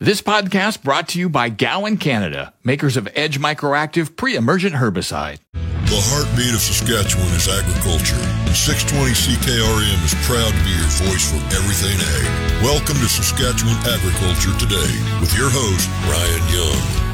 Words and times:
This 0.00 0.22
podcast 0.22 0.84
brought 0.84 1.08
to 1.08 1.18
you 1.18 1.28
by 1.28 1.48
Gowan 1.48 1.96
Canada, 1.96 2.54
makers 2.62 2.96
of 2.96 3.08
Edge 3.16 3.40
Microactive 3.40 4.14
pre-emergent 4.14 4.76
herbicide. 4.76 5.38
The 5.52 5.98
heartbeat 5.98 6.54
of 6.54 6.60
Saskatchewan 6.60 7.26
is 7.34 7.50
agriculture, 7.50 8.14
and 8.46 8.54
620 8.54 9.10
CKRM 9.10 9.98
is 10.06 10.14
proud 10.22 10.54
to 10.54 10.62
be 10.62 10.70
your 10.70 10.86
voice 11.02 11.26
for 11.26 11.42
everything 11.50 11.98
ag. 11.98 12.62
Welcome 12.62 12.94
to 13.02 13.10
Saskatchewan 13.10 13.74
Agriculture 13.90 14.54
Today 14.62 14.94
with 15.18 15.34
your 15.34 15.50
host, 15.50 15.90
Ryan 16.06 16.46
Young. 16.54 17.07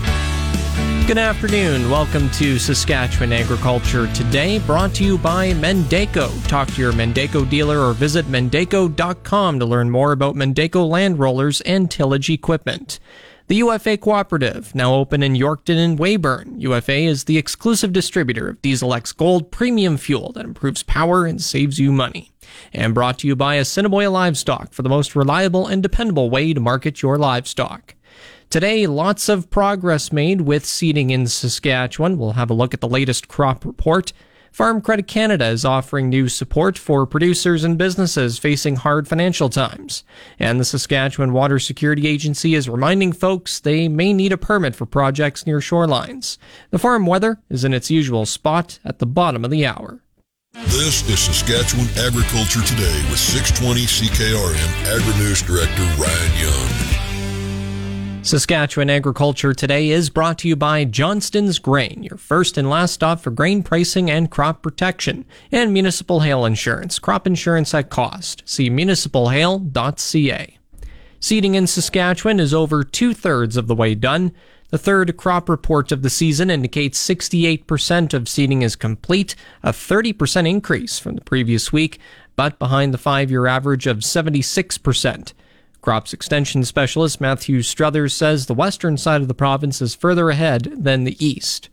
Good 1.07 1.19
afternoon. 1.19 1.91
Welcome 1.91 2.31
to 2.31 2.59
Saskatchewan 2.59 3.31
Agriculture 3.31 4.11
Today, 4.15 4.59
brought 4.61 4.95
to 4.95 5.05
you 5.05 5.19
by 5.19 5.53
Mandako. 5.53 6.49
Talk 6.49 6.69
to 6.69 6.81
your 6.81 6.95
Mandako 6.95 7.49
dealer 7.51 7.79
or 7.79 7.93
visit 7.93 8.25
mandako.com 8.25 9.59
to 9.59 9.67
learn 9.67 9.91
more 9.91 10.13
about 10.13 10.35
Mandako 10.35 10.89
land 10.89 11.19
rollers 11.19 11.61
and 11.61 11.91
tillage 11.91 12.31
equipment. 12.31 13.01
The 13.49 13.57
UFA 13.57 13.99
Cooperative, 13.99 14.75
now 14.75 14.95
open 14.95 15.23
in 15.23 15.35
Yorkton 15.35 15.77
and 15.77 15.99
Weyburn. 15.99 16.59
UFA 16.59 17.01
is 17.01 17.25
the 17.25 17.37
exclusive 17.37 17.93
distributor 17.93 18.49
of 18.49 18.63
Diesel 18.63 18.95
X 18.95 19.13
Gold 19.13 19.51
premium 19.51 19.99
fuel 19.99 20.33
that 20.33 20.47
improves 20.47 20.83
power 20.83 21.27
and 21.27 21.43
saves 21.43 21.79
you 21.79 21.93
money. 21.93 22.33
And 22.73 22.95
brought 22.95 23.19
to 23.19 23.29
you 23.29 23.37
by 23.37 23.57
Assiniboia 23.57 24.09
Livestock 24.09 24.73
for 24.73 24.81
the 24.81 24.89
most 24.89 25.15
reliable 25.15 25.67
and 25.67 25.83
dependable 25.83 26.31
way 26.31 26.55
to 26.55 26.61
market 26.61 27.03
your 27.03 27.19
livestock. 27.19 27.95
Today, 28.51 28.87
lots 28.87 29.29
of 29.29 29.51
progress 29.51 30.13
made 30.13 30.43
with 30.43 30.65
seeding 30.65 31.11
in 31.11 31.27
Saskatchewan. 31.27 32.19
We'll 32.19 32.33
have 32.33 32.51
a 32.51 32.55
look 32.55 32.73
at 32.73 32.81
the 32.81 32.89
latest 32.89 33.29
crop 33.29 33.65
report. 33.65 34.13
Farm 34.53 34.81
Credit 34.81 35.09
Canada 35.09 35.47
is 35.47 35.65
offering 35.65 36.09
new 36.09 36.29
support 36.29 36.79
for 36.79 37.07
producers 37.07 37.65
and 37.65 37.77
businesses 37.77 38.39
facing 38.39 38.77
hard 38.77 39.09
financial 39.09 39.49
times. 39.49 40.05
And 40.39 40.61
the 40.61 40.65
Saskatchewan 40.65 41.33
Water 41.33 41.59
Security 41.59 42.07
Agency 42.07 42.55
is 42.55 42.69
reminding 42.69 43.15
folks 43.15 43.59
they 43.59 43.89
may 43.89 44.13
need 44.13 44.31
a 44.31 44.39
permit 44.39 44.77
for 44.77 44.87
projects 44.87 45.45
near 45.45 45.59
shorelines. 45.59 46.39
The 46.71 46.79
farm 46.79 47.05
weather 47.05 47.41
is 47.51 47.65
in 47.65 47.75
its 47.75 47.91
usual 47.91 48.27
spot 48.27 48.79
at 48.85 49.01
the 49.01 49.07
bottom 49.07 49.45
of 49.45 49.51
the 49.51 49.67
hour. 49.67 50.05
This 50.53 51.03
is 51.09 51.19
Saskatchewan 51.19 51.89
Agriculture 51.99 52.63
Today 52.63 53.05
with 53.11 53.19
620 53.19 53.87
CKRM 53.87 54.85
Agri-News 54.87 55.43
Director 55.43 55.83
Ryan 55.99 56.39
Young. 56.39 57.04
Saskatchewan 58.25 58.89
Agriculture 58.89 59.53
Today 59.53 59.91
is 59.91 60.09
brought 60.09 60.39
to 60.39 60.49
you 60.49 60.57
by 60.57 60.87
Johnston's 60.87 61.59
Grain, 61.59 62.03
your 62.03 62.17
first 62.17 62.57
and 62.57 62.71
last 62.71 62.95
stop 62.95 63.21
for 63.21 63.31
grain 63.31 63.63
pricing 63.63 64.11
and 64.11 64.31
crop 64.31 64.63
protection, 64.63 65.27
and 65.53 65.75
Municipal 65.75 66.21
Hail 66.21 66.47
Insurance, 66.47 66.99
crop 66.99 67.27
insurance 67.27 67.75
at 67.75 67.91
cost. 67.91 68.43
See 68.47 68.71
municipalhail.ca. 68.71 70.59
Seeding 71.21 71.55
in 71.55 71.67
Saskatchewan 71.67 72.41
is 72.41 72.55
over 72.55 72.83
two 72.83 73.13
thirds 73.13 73.59
of 73.59 73.67
the 73.67 73.75
way 73.75 73.95
done. 73.95 74.33
The 74.71 74.79
third 74.79 75.15
crop 75.19 75.51
report 75.51 75.93
of 75.93 76.01
the 76.01 76.09
season 76.09 76.49
indicates 76.49 77.07
68% 77.07 78.15
of 78.15 78.27
seeding 78.27 78.63
is 78.63 78.75
complete, 78.75 79.37
a 79.63 79.71
30% 79.73 80.49
increase 80.49 80.99
from 80.99 81.17
the 81.17 81.21
previous 81.21 81.75
week, 81.75 81.99
but 82.37 82.59
behind 82.59 82.95
the 82.95 82.99
five 82.99 83.31
year 83.31 83.47
average 83.47 83.87
of 83.87 83.99
76%. 83.99 85.35
Crops 85.85 86.15
Extension 86.15 86.65
Specialist 86.65 87.21
Matthew 87.21 87.61
Struthers 87.61 88.17
says 88.17 88.47
the 88.47 88.55
western 88.55 88.97
side 88.97 89.21
of 89.21 89.29
the 89.29 89.35
province 89.35 89.83
is 89.83 89.95
further 89.95 90.31
ahead 90.31 90.73
than 90.75 91.05
the 91.05 91.15
east. 91.23 91.69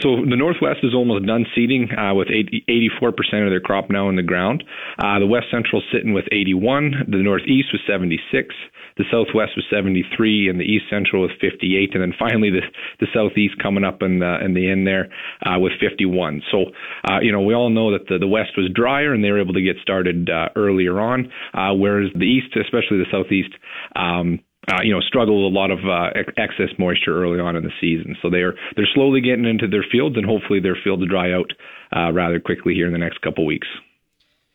So 0.00 0.16
the 0.24 0.36
Northwest 0.36 0.78
is 0.82 0.94
almost 0.94 1.26
done 1.26 1.44
seeding 1.54 1.90
uh, 1.92 2.14
with 2.14 2.28
80, 2.30 2.64
84% 3.02 3.44
of 3.44 3.50
their 3.50 3.60
crop 3.60 3.90
now 3.90 4.08
in 4.08 4.16
the 4.16 4.22
ground. 4.22 4.64
Uh, 4.98 5.18
the 5.18 5.26
West 5.26 5.48
Central 5.50 5.82
sitting 5.92 6.14
with 6.14 6.24
81. 6.32 7.04
The 7.08 7.18
Northeast 7.18 7.68
was 7.70 7.82
76. 7.86 8.54
The 8.96 9.04
Southwest 9.10 9.52
was 9.56 9.64
73, 9.70 10.48
and 10.48 10.58
the 10.58 10.64
East 10.64 10.84
Central 10.90 11.22
was 11.22 11.30
58, 11.40 11.94
and 11.94 12.02
then 12.02 12.14
finally 12.18 12.50
the 12.50 12.62
the 12.98 13.06
Southeast 13.14 13.54
coming 13.62 13.84
up 13.84 14.02
in 14.02 14.18
the 14.18 14.44
in 14.44 14.54
the 14.54 14.70
end 14.70 14.86
there 14.86 15.08
uh, 15.46 15.58
with 15.58 15.72
51. 15.80 16.42
So 16.50 16.72
uh, 17.08 17.20
you 17.20 17.32
know 17.32 17.42
we 17.42 17.54
all 17.54 17.70
know 17.70 17.92
that 17.92 18.08
the, 18.08 18.18
the 18.18 18.28
West 18.28 18.52
was 18.56 18.70
drier, 18.74 19.12
and 19.12 19.22
they 19.22 19.30
were 19.30 19.40
able 19.40 19.54
to 19.54 19.62
get 19.62 19.76
started 19.82 20.28
uh, 20.30 20.48
earlier 20.56 21.00
on, 21.00 21.30
uh, 21.54 21.74
whereas 21.74 22.10
the 22.14 22.26
East, 22.26 22.56
especially 22.56 22.98
the 22.98 23.10
Southeast. 23.10 23.54
Um, 23.96 24.40
uh, 24.68 24.82
you 24.82 24.92
know, 24.92 25.00
struggle 25.00 25.42
with 25.42 25.52
a 25.52 25.56
lot 25.56 25.70
of 25.70 25.78
uh, 25.88 26.10
excess 26.36 26.68
moisture 26.78 27.16
early 27.16 27.40
on 27.40 27.56
in 27.56 27.64
the 27.64 27.72
season. 27.80 28.14
So 28.20 28.28
they're 28.28 28.54
they're 28.76 28.88
slowly 28.94 29.20
getting 29.20 29.46
into 29.46 29.66
their 29.66 29.84
fields, 29.90 30.16
and 30.16 30.26
hopefully 30.26 30.60
their 30.60 30.76
fields 30.84 31.02
dry 31.08 31.32
out 31.32 31.50
uh, 31.96 32.12
rather 32.12 32.38
quickly 32.38 32.74
here 32.74 32.86
in 32.86 32.92
the 32.92 32.98
next 32.98 33.22
couple 33.22 33.46
weeks. 33.46 33.66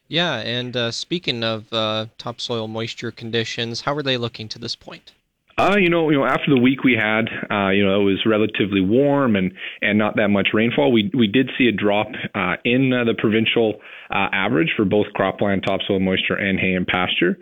Yeah, 0.07 0.37
and 0.37 0.75
uh, 0.75 0.91
speaking 0.91 1.43
of 1.43 1.71
uh, 1.71 2.07
topsoil 2.17 2.67
moisture 2.67 3.11
conditions, 3.11 3.81
how 3.81 3.95
are 3.95 4.03
they 4.03 4.17
looking 4.17 4.47
to 4.49 4.59
this 4.59 4.75
point? 4.75 5.13
Uh, 5.57 5.77
you 5.79 5.89
know, 5.89 6.09
you 6.09 6.17
know, 6.17 6.25
after 6.25 6.53
the 6.53 6.59
week 6.59 6.83
we 6.83 6.99
had, 6.99 7.29
uh, 7.49 7.69
you 7.69 7.85
know, 7.85 8.01
it 8.01 8.03
was 8.03 8.21
relatively 8.25 8.81
warm 8.81 9.37
and 9.37 9.53
and 9.81 9.97
not 9.97 10.17
that 10.17 10.27
much 10.27 10.49
rainfall. 10.53 10.91
We 10.91 11.09
we 11.13 11.27
did 11.27 11.49
see 11.57 11.67
a 11.67 11.71
drop 11.71 12.07
uh, 12.35 12.55
in 12.65 12.91
uh, 12.91 13.05
the 13.05 13.13
provincial 13.17 13.79
uh, 14.11 14.27
average 14.33 14.73
for 14.75 14.83
both 14.83 15.07
cropland, 15.15 15.65
topsoil 15.65 16.01
moisture, 16.01 16.35
and 16.35 16.59
hay 16.59 16.73
and 16.73 16.85
pasture. 16.85 17.37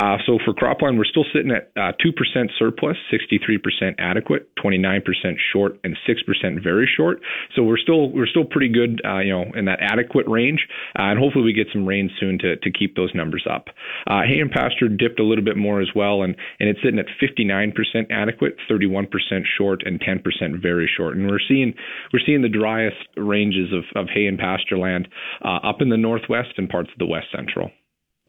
Uh, 0.00 0.16
so 0.24 0.38
for 0.46 0.54
cropland, 0.54 0.96
we're 0.96 1.04
still 1.04 1.26
sitting 1.30 1.50
at 1.52 1.70
uh, 1.76 1.92
two 2.02 2.10
percent 2.10 2.50
surplus, 2.58 2.96
sixty-three 3.10 3.58
percent 3.58 3.96
adequate, 3.98 4.48
twenty-nine 4.56 5.02
percent 5.02 5.36
short, 5.52 5.78
and 5.84 5.94
six 6.06 6.22
percent 6.22 6.62
very 6.64 6.88
short. 6.96 7.20
So 7.54 7.62
we're 7.64 7.76
still 7.76 8.10
we're 8.12 8.26
still 8.26 8.46
pretty 8.46 8.72
good, 8.72 9.02
uh, 9.04 9.18
you 9.18 9.32
know, 9.32 9.44
in 9.54 9.66
that 9.66 9.80
adequate 9.82 10.26
range, 10.26 10.66
uh, 10.98 11.12
and 11.12 11.18
hopefully 11.18 11.44
we 11.44 11.52
get 11.52 11.68
some 11.70 11.84
rain 11.84 12.08
soon 12.18 12.38
to 12.38 12.56
to 12.56 12.70
keep 12.70 12.96
those 12.96 13.14
numbers 13.14 13.44
up. 13.44 13.68
Uh, 14.06 14.22
hay 14.26 14.40
and 14.40 14.50
pasture 14.50 14.88
dipped 14.88 15.20
a 15.20 15.24
little 15.24 15.44
bit 15.44 15.58
more 15.58 15.82
as 15.82 15.88
well, 15.94 16.22
and 16.22 16.34
and 16.58 16.70
it's 16.70 16.80
sitting 16.82 16.98
at 16.98 17.04
fifty-nine 17.20 17.57
29% 17.58 18.10
adequate, 18.10 18.56
31% 18.70 19.08
short, 19.56 19.82
and 19.84 20.00
10% 20.00 20.62
very 20.62 20.90
short. 20.96 21.16
And 21.16 21.28
we're 21.28 21.38
seeing 21.46 21.74
we're 22.12 22.20
seeing 22.24 22.42
the 22.42 22.48
driest 22.48 22.96
ranges 23.16 23.72
of, 23.72 23.84
of 24.00 24.08
hay 24.08 24.26
and 24.26 24.38
pasture 24.38 24.78
land 24.78 25.08
uh, 25.44 25.58
up 25.62 25.80
in 25.80 25.88
the 25.88 25.96
northwest 25.96 26.50
and 26.56 26.68
parts 26.68 26.90
of 26.92 26.98
the 26.98 27.06
west 27.06 27.26
central. 27.34 27.70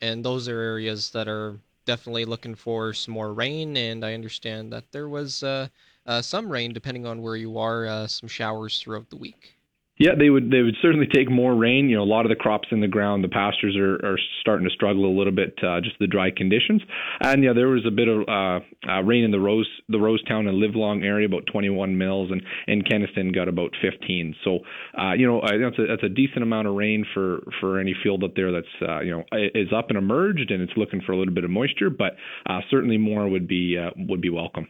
And 0.01 0.23
those 0.23 0.47
are 0.47 0.59
areas 0.59 1.12
that 1.12 1.28
are 1.28 1.59
definitely 1.85 2.25
looking 2.25 2.56
for 2.56 2.94
some 2.94 3.13
more 3.13 3.34
rain. 3.34 3.75
And 3.75 4.06
I 4.06 4.13
understand 4.13 4.72
that 4.73 4.91
there 4.91 5.09
was 5.09 5.44
uh, 5.44 5.68
uh, 6.06 6.22
some 6.22 6.51
rain, 6.51 6.73
depending 6.73 7.06
on 7.06 7.22
where 7.22 7.35
you 7.35 7.57
are, 7.57 7.85
uh, 7.88 8.07
some 8.07 8.29
showers 8.29 8.79
throughout 8.79 9.09
the 9.09 9.18
week. 9.18 9.59
Yeah, 10.00 10.12
they 10.18 10.30
would 10.30 10.50
they 10.50 10.62
would 10.62 10.78
certainly 10.82 11.08
take 11.08 11.30
more 11.30 11.54
rain. 11.54 11.90
You 11.90 11.98
know, 11.98 12.04
a 12.04 12.06
lot 12.06 12.26
of 12.26 12.30
the 12.30 12.38
crops 12.38 12.70
in 12.72 12.80
the 12.80 12.88
ground, 12.88 13.22
the 13.22 13.28
pastures 13.28 13.76
are, 13.76 13.96
are 13.96 14.18
starting 14.40 14.66
to 14.66 14.74
struggle 14.74 15.06
a 15.06 15.12
little 15.12 15.34
bit, 15.34 15.60
uh, 15.62 15.82
just 15.82 16.00
the 16.00 16.08
dry 16.08 16.32
conditions. 16.32 16.82
And 17.20 17.44
yeah, 17.44 17.52
there 17.52 17.68
was 17.68 17.86
a 17.86 17.92
bit 17.92 18.08
of 18.08 18.22
uh, 18.22 18.60
uh, 18.90 19.02
rain 19.04 19.26
in 19.26 19.32
the 19.32 19.42
Rose 19.42 19.68
the 19.90 19.98
Rosetown 19.98 20.48
and 20.48 20.58
Livelong 20.58 21.04
area, 21.04 21.28
about 21.28 21.46
21 21.52 21.98
mils, 21.98 22.32
and 22.32 22.42
and 22.68 22.86
Kenaston 22.86 23.36
got 23.36 23.50
about 23.50 23.72
15. 23.82 24.36
So, 24.46 24.60
uh, 24.98 25.16
you 25.18 25.28
know, 25.28 25.42
that's 25.42 25.78
a 25.78 25.88
that's 25.88 26.04
a 26.04 26.10
decent 26.10 26.44
amount 26.44 26.70
of 26.70 26.76
rain 26.76 27.06
for 27.14 27.44
for 27.60 27.78
any 27.78 27.94
field 28.02 28.24
up 28.24 28.36
there 28.38 28.54
that's 28.54 28.68
uh, 28.81 29.02
you 29.02 29.12
know 29.12 29.26
is 29.54 29.74
up 29.76 29.90
and 29.90 29.98
emerged, 29.98 30.50
and 30.50 30.62
it's 30.62 30.78
looking 30.78 31.02
for 31.02 31.12
a 31.12 31.18
little 31.18 31.34
bit 31.34 31.44
of 31.44 31.50
moisture. 31.50 31.90
But 31.90 32.14
uh, 32.50 32.62
certainly 32.72 32.98
more 32.98 33.28
would 33.28 33.50
be 33.50 33.78
uh, 33.78 33.90
would 33.98 34.22
be 34.22 34.30
welcome. 34.30 34.70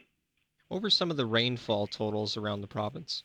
What 0.66 0.82
were 0.82 0.90
some 0.90 1.12
of 1.12 1.16
the 1.16 1.26
rainfall 1.26 1.86
totals 1.86 2.36
around 2.36 2.62
the 2.62 2.68
province? 2.68 3.22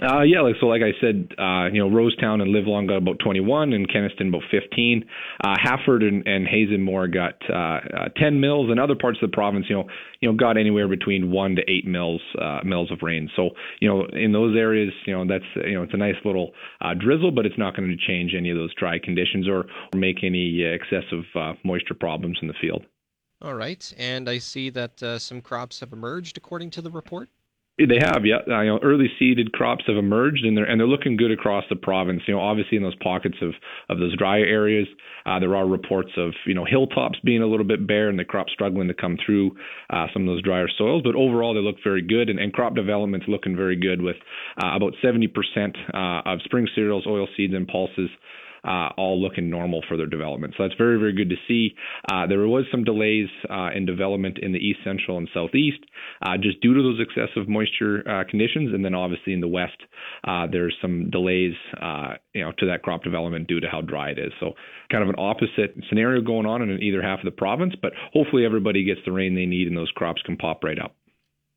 Uh, 0.00 0.22
yeah, 0.22 0.40
like, 0.40 0.54
so 0.60 0.66
like 0.66 0.82
I 0.82 0.92
said, 1.00 1.28
uh, 1.38 1.66
you 1.72 1.78
know, 1.78 1.88
Rosetown 1.88 2.40
and 2.40 2.50
Livelong 2.50 2.86
got 2.86 2.96
about 2.96 3.18
21, 3.18 3.72
and 3.72 3.88
Kenaston 3.88 4.28
about 4.28 4.42
15. 4.50 5.04
Uh, 5.44 5.54
Hafford 5.62 6.02
and, 6.02 6.26
and 6.26 6.46
Hazenmore 6.46 7.12
got 7.12 7.34
uh, 7.50 8.04
uh, 8.04 8.08
10 8.16 8.40
mils, 8.40 8.70
and 8.70 8.80
other 8.80 8.94
parts 8.94 9.18
of 9.22 9.30
the 9.30 9.34
province, 9.34 9.66
you 9.68 9.76
know, 9.76 9.84
you 10.20 10.30
know, 10.30 10.36
got 10.36 10.56
anywhere 10.56 10.88
between 10.88 11.30
one 11.30 11.56
to 11.56 11.62
eight 11.68 11.86
mils 11.86 12.20
uh, 12.40 12.60
of 12.64 12.98
rain. 13.02 13.28
So, 13.36 13.50
you 13.80 13.88
know, 13.88 14.06
in 14.12 14.32
those 14.32 14.56
areas, 14.56 14.92
you 15.06 15.16
know, 15.16 15.26
that's 15.26 15.44
you 15.66 15.74
know, 15.74 15.82
it's 15.82 15.94
a 15.94 15.98
nice 15.98 16.16
little 16.24 16.52
uh, 16.80 16.94
drizzle, 16.94 17.32
but 17.32 17.44
it's 17.44 17.58
not 17.58 17.76
going 17.76 17.88
to 17.88 17.96
change 18.06 18.32
any 18.36 18.50
of 18.50 18.56
those 18.56 18.72
dry 18.74 18.98
conditions 18.98 19.48
or, 19.48 19.64
or 19.92 19.98
make 19.98 20.24
any 20.24 20.62
excessive 20.62 21.24
uh, 21.34 21.52
moisture 21.64 21.94
problems 21.94 22.38
in 22.40 22.48
the 22.48 22.54
field. 22.60 22.84
All 23.40 23.54
right, 23.54 23.92
and 23.98 24.28
I 24.28 24.38
see 24.38 24.70
that 24.70 25.02
uh, 25.02 25.18
some 25.18 25.40
crops 25.40 25.80
have 25.80 25.92
emerged 25.92 26.36
according 26.36 26.70
to 26.70 26.82
the 26.82 26.90
report. 26.90 27.28
They 27.86 27.98
have, 28.00 28.24
yeah. 28.24 28.38
You 28.46 28.68
know, 28.68 28.78
early 28.82 29.10
seeded 29.18 29.52
crops 29.52 29.84
have 29.86 29.96
emerged, 29.96 30.44
and 30.44 30.56
they're 30.56 30.64
and 30.64 30.80
they're 30.80 30.86
looking 30.86 31.16
good 31.16 31.30
across 31.30 31.64
the 31.68 31.76
province. 31.76 32.22
You 32.26 32.34
know, 32.34 32.40
obviously 32.40 32.76
in 32.76 32.82
those 32.82 32.96
pockets 32.96 33.36
of 33.42 33.52
of 33.88 33.98
those 33.98 34.16
drier 34.16 34.44
areas, 34.44 34.86
uh, 35.26 35.38
there 35.38 35.54
are 35.56 35.66
reports 35.66 36.10
of 36.16 36.32
you 36.46 36.54
know 36.54 36.64
hilltops 36.64 37.18
being 37.24 37.42
a 37.42 37.46
little 37.46 37.66
bit 37.66 37.86
bare 37.86 38.08
and 38.08 38.18
the 38.18 38.24
crop 38.24 38.48
struggling 38.48 38.88
to 38.88 38.94
come 38.94 39.16
through 39.24 39.52
uh, 39.90 40.06
some 40.12 40.22
of 40.22 40.28
those 40.28 40.42
drier 40.42 40.68
soils. 40.76 41.02
But 41.04 41.14
overall, 41.14 41.54
they 41.54 41.60
look 41.60 41.76
very 41.84 42.02
good, 42.02 42.28
and, 42.30 42.38
and 42.38 42.52
crop 42.52 42.74
development's 42.74 43.26
looking 43.28 43.56
very 43.56 43.76
good 43.76 44.00
with 44.02 44.16
uh, 44.62 44.76
about 44.76 44.94
70% 45.02 45.28
uh, 45.94 46.30
of 46.30 46.40
spring 46.44 46.66
cereals, 46.74 47.06
oil 47.06 47.28
seeds, 47.36 47.54
and 47.54 47.66
pulses 47.66 48.10
uh, 48.64 48.88
all 48.96 49.20
looking 49.20 49.50
normal 49.50 49.82
for 49.88 49.96
their 49.96 50.06
development. 50.06 50.54
So 50.56 50.64
that's 50.64 50.76
very, 50.78 50.98
very 50.98 51.12
good 51.12 51.30
to 51.30 51.36
see. 51.48 51.74
Uh, 52.10 52.26
there 52.26 52.46
was 52.46 52.64
some 52.70 52.84
delays 52.84 53.28
uh, 53.50 53.70
in 53.74 53.86
development 53.86 54.38
in 54.40 54.52
the 54.52 54.58
east 54.58 54.80
central 54.84 55.18
and 55.18 55.28
southeast 55.34 55.78
uh, 56.22 56.36
just 56.40 56.60
due 56.60 56.74
to 56.74 56.82
those 56.82 57.00
excessive 57.00 57.48
moisture 57.48 58.08
uh, 58.08 58.24
conditions, 58.28 58.72
and 58.74 58.84
then 58.84 58.94
obviously 58.94 59.32
in 59.32 59.40
the 59.40 59.48
west 59.48 59.76
there's 60.50 60.76
some 60.82 61.10
delays, 61.10 61.54
you 62.34 62.44
know, 62.44 62.52
to 62.58 62.66
that 62.66 62.82
crop 62.82 63.02
development 63.02 63.48
due 63.48 63.60
to 63.60 63.68
how 63.68 63.80
dry 63.80 64.10
it 64.10 64.18
is. 64.18 64.32
So 64.40 64.52
kind 64.90 65.02
of 65.02 65.08
an 65.08 65.16
opposite 65.18 65.74
scenario 65.88 66.20
going 66.20 66.46
on 66.46 66.62
in 66.62 66.82
either 66.82 67.02
half 67.02 67.20
of 67.20 67.24
the 67.24 67.30
province, 67.30 67.74
but 67.80 67.92
hopefully 68.12 68.44
everybody 68.44 68.84
gets 68.84 69.00
the 69.04 69.12
rain 69.12 69.34
they 69.34 69.46
need 69.46 69.68
and 69.68 69.76
those 69.76 69.90
crops 69.92 70.22
can 70.22 70.36
pop 70.36 70.62
right 70.62 70.78
up. 70.78 70.94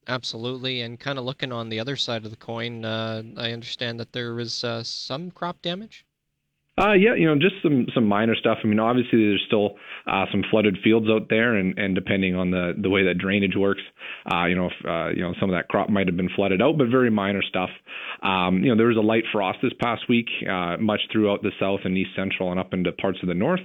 Absolutely, 0.08 0.82
and 0.82 1.00
kind 1.00 1.18
of 1.18 1.26
looking 1.26 1.52
on 1.52 1.70
the 1.70 1.80
other 1.80 1.96
side 1.96 2.26
of 2.26 2.32
the 2.32 2.38
coin, 2.38 2.86
uh, 2.86 3.24
I 3.38 3.52
understand 3.52 4.00
that 4.00 4.14
there 4.14 4.36
was 4.36 4.64
uh, 4.64 4.84
some 4.84 5.32
crop 5.32 5.62
damage. 5.64 6.06
Uh, 6.78 6.92
yeah, 6.92 7.16
you 7.16 7.26
know, 7.26 7.36
just 7.36 7.56
some 7.64 7.88
some 7.94 8.06
minor 8.06 8.36
stuff. 8.36 8.58
I 8.62 8.68
mean, 8.68 8.80
obviously 8.80 9.20
there's 9.20 9.44
still 9.48 9.76
uh, 10.06 10.26
some 10.30 10.44
flooded 10.52 10.78
fields 10.84 11.08
out 11.10 11.30
there, 11.30 11.56
and, 11.56 11.78
and 11.80 11.96
depending 11.96 12.36
on 12.36 12.52
the 12.52 12.74
the 12.78 12.90
way 12.90 13.06
that 13.06 13.18
drainage 13.18 13.56
works, 13.56 13.82
uh, 14.30 14.46
you 14.46 14.56
know, 14.56 14.66
if, 14.66 14.86
uh, 14.86 15.08
you 15.16 15.22
know, 15.22 15.34
some 15.40 15.50
of 15.50 15.56
that 15.56 15.70
crop 15.70 15.90
might 15.90 16.08
have 16.08 16.18
been 16.18 16.30
flooded 16.36 16.62
out, 16.62 16.78
but 16.78 16.90
very 16.90 17.10
minor 17.10 17.42
stuff. 17.42 17.70
Um, 18.22 18.62
you 18.62 18.70
know, 18.70 18.76
there 18.76 18.88
was 18.88 18.98
a 18.98 19.02
light 19.02 19.24
frost 19.32 19.60
this 19.64 19.72
past 19.82 20.10
week, 20.10 20.28
uh, 20.50 20.76
much 20.78 21.00
throughout 21.14 21.44
the 21.44 21.52
south 21.62 21.82
and 21.86 21.98
east 21.98 22.10
central 22.14 22.52
and 22.52 22.60
up 22.60 22.74
into 22.74 22.92
parts 22.92 23.20
of 23.22 23.30
the 23.30 23.34
north. 23.34 23.62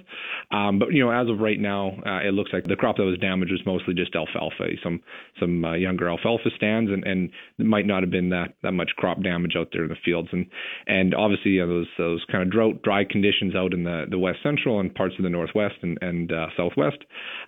Um, 0.53 0.79
but 0.79 0.93
you 0.93 1.05
know, 1.05 1.11
as 1.11 1.29
of 1.29 1.41
right 1.41 1.59
now, 1.59 1.91
uh, 2.07 2.21
it 2.23 2.33
looks 2.33 2.53
like 2.53 2.63
the 2.63 2.77
crop 2.77 2.97
that 2.99 3.03
was 3.03 3.19
damaged 3.19 3.51
was 3.51 3.67
mostly 3.67 3.93
just 3.93 4.15
alfalfa, 4.15 4.71
some 4.85 5.01
some 5.41 5.65
uh, 5.65 5.75
younger 5.75 6.09
alfalfa 6.09 6.51
stands, 6.55 6.93
and 6.93 7.03
and 7.03 7.31
might 7.59 7.87
not 7.87 8.05
have 8.05 8.11
been 8.13 8.29
that 8.29 8.55
that 8.63 8.73
much 8.73 8.91
crop 8.97 9.21
damage 9.21 9.57
out 9.59 9.71
there 9.73 9.83
in 9.83 9.89
the 9.89 9.97
fields, 10.05 10.29
and 10.31 10.47
and 10.87 11.13
obviously 11.13 11.53
you 11.53 11.67
know, 11.67 11.81
those 11.81 11.89
those 11.99 12.25
kind 12.31 12.45
of 12.45 12.53
drought 12.53 12.83
dry 12.83 13.00
conditions 13.05 13.55
out 13.55 13.73
in 13.73 13.85
the, 13.85 14.05
the 14.11 14.19
west 14.19 14.39
central 14.43 14.81
and 14.81 14.95
parts 14.95 15.15
of 15.19 15.23
the 15.23 15.31
northwest 15.31 15.77
and, 15.83 15.99
and 16.03 16.33
uh, 16.33 16.47
southwest. 16.57 16.99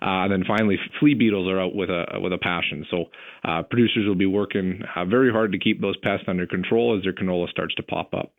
Uh, 0.01 0.25
and 0.25 0.31
then 0.31 0.43
finally, 0.47 0.77
flea 0.99 1.13
beetles 1.13 1.47
are 1.49 1.59
out 1.59 1.75
with 1.75 1.89
a 1.89 2.05
with 2.19 2.33
a 2.33 2.37
passion. 2.37 2.85
So 2.89 3.05
uh, 3.43 3.63
producers 3.63 4.07
will 4.07 4.15
be 4.15 4.25
working 4.25 4.81
uh, 4.95 5.05
very 5.05 5.31
hard 5.31 5.51
to 5.51 5.59
keep 5.59 5.81
those 5.81 5.97
pests 5.97 6.25
under 6.27 6.47
control 6.47 6.97
as 6.97 7.03
their 7.03 7.13
canola 7.13 7.49
starts 7.49 7.75
to 7.75 7.83
pop 7.83 8.13
up. 8.13 8.31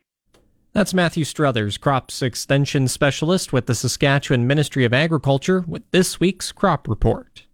That's 0.72 0.92
Matthew 0.92 1.22
Struthers, 1.22 1.78
Crops 1.78 2.20
Extension 2.20 2.88
Specialist 2.88 3.52
with 3.52 3.66
the 3.66 3.76
Saskatchewan 3.76 4.48
Ministry 4.48 4.84
of 4.84 4.92
Agriculture, 4.92 5.64
with 5.68 5.88
this 5.92 6.18
week's 6.18 6.50
Crop 6.50 6.88
Report. 6.88 7.44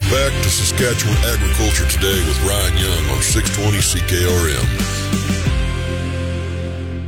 Back 0.00 0.32
to 0.42 0.48
Saskatchewan 0.48 1.16
Agriculture 1.26 1.86
today 1.90 2.24
with 2.26 2.42
Ryan 2.48 2.78
Young 2.78 3.16
on 3.16 3.22
620 3.22 3.78
CKRM. 3.78 4.97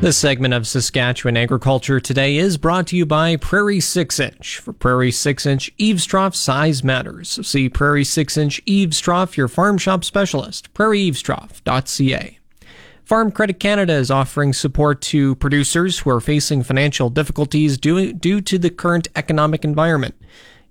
This 0.01 0.17
segment 0.17 0.55
of 0.55 0.67
Saskatchewan 0.67 1.37
Agriculture 1.37 2.01
Today 2.01 2.39
is 2.39 2.57
brought 2.57 2.87
to 2.87 2.97
you 2.97 3.05
by 3.05 3.37
Prairie 3.37 3.81
6 3.81 4.19
Inch. 4.19 4.57
For 4.57 4.73
Prairie 4.73 5.11
6 5.11 5.45
Inch 5.45 5.71
eaves 5.77 6.07
trough, 6.07 6.35
size 6.35 6.83
matters. 6.83 7.47
See 7.47 7.69
Prairie 7.69 8.05
6 8.05 8.39
Inch 8.39 8.63
eaves 8.65 8.99
trough, 8.99 9.37
your 9.37 9.47
farm 9.47 9.77
shop 9.77 10.03
specialist, 10.05 10.73
prairieeavestrough.ca. 10.73 12.39
Farm 13.05 13.31
Credit 13.31 13.61
Canada 13.61 13.93
is 13.93 14.11
offering 14.11 14.55
support 14.55 15.03
to 15.03 15.35
producers 15.35 15.99
who 15.99 16.09
are 16.09 16.21
facing 16.21 16.63
financial 16.63 17.11
difficulties 17.11 17.77
due, 17.77 18.15
due 18.15 18.41
to 18.41 18.59
the 18.59 18.71
current 18.71 19.09
economic 19.17 19.67
environment. 19.67 20.15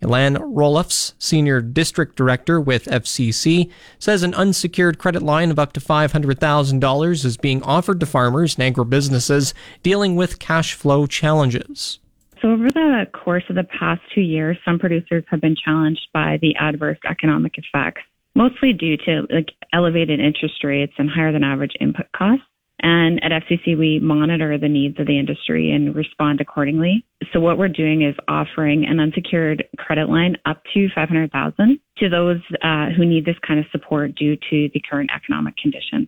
Ilan 0.02 0.38
Roloffs, 0.38 1.14
Senior 1.20 1.62
District 1.62 2.16
Director 2.16 2.62
with 2.62 2.86
FCC, 2.86 3.70
says 3.98 4.24
an 4.24 4.34
unsecured 4.34 4.98
credit 4.98 5.22
line 5.22 5.52
of 5.52 5.60
up 5.60 5.74
to 5.74 5.80
$500,000 5.80 7.26
is 7.26 7.38
being 7.38 7.62
offered 7.64 8.00
to 8.00 8.06
farmers 8.06 8.58
and 8.58 8.76
agribusinesses 8.76 9.54
dealing 9.84 10.16
with 10.16 10.40
cash 10.40 10.74
flow 10.74 11.06
challenges. 11.06 12.00
So, 12.42 12.52
over 12.52 12.70
the 12.70 13.06
course 13.12 13.44
of 13.50 13.56
the 13.56 13.66
past 13.66 14.02
two 14.16 14.22
years, 14.22 14.58
some 14.64 14.80
producers 14.80 15.26
have 15.28 15.42
been 15.42 15.58
challenged 15.58 16.08
by 16.14 16.40
the 16.42 16.56
adverse 16.56 16.98
economic 17.10 17.58
effects, 17.58 18.02
mostly 18.34 18.72
due 18.72 18.96
to 18.98 19.28
like 19.30 19.52
elevated 19.74 20.22
interest 20.22 20.64
rates 20.64 20.94
and 20.98 21.10
higher 21.10 21.34
than 21.34 21.44
average 21.44 21.74
input 21.82 22.06
costs. 22.16 22.46
And 22.82 23.24
at 23.24 23.32
FCC, 23.32 23.78
we 23.78 24.00
monitor 24.00 24.58
the 24.58 24.70
needs 24.70 25.00
of 25.00 25.08
the 25.08 25.20
industry 25.20 25.72
and 25.72 25.96
respond 25.96 26.40
accordingly. 26.40 27.06
So 27.34 27.40
what 27.40 27.58
we're 27.58 27.68
doing 27.68 28.02
is 28.04 28.16
offering 28.28 28.86
an 28.86 29.00
unsecured 29.00 29.66
credit 29.78 30.10
line 30.10 30.38
up 30.46 30.62
to 30.74 30.88
500,000 30.96 31.80
to 31.98 32.10
those 32.10 32.40
uh, 32.62 32.88
who 32.96 33.06
need 33.06 33.26
this 33.26 33.36
kind 33.46 33.60
of 33.60 33.66
support 33.72 34.16
due 34.16 34.36
to 34.36 34.70
the 34.74 34.82
current 34.90 35.10
economic 35.16 35.58
conditions. 35.58 36.08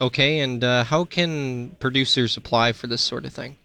Okay, 0.00 0.40
and 0.40 0.64
uh, 0.64 0.84
how 0.84 1.04
can 1.04 1.76
producers 1.78 2.36
apply 2.36 2.72
for 2.72 2.86
this 2.86 3.02
sort 3.02 3.24
of 3.26 3.32
thing? 3.32 3.56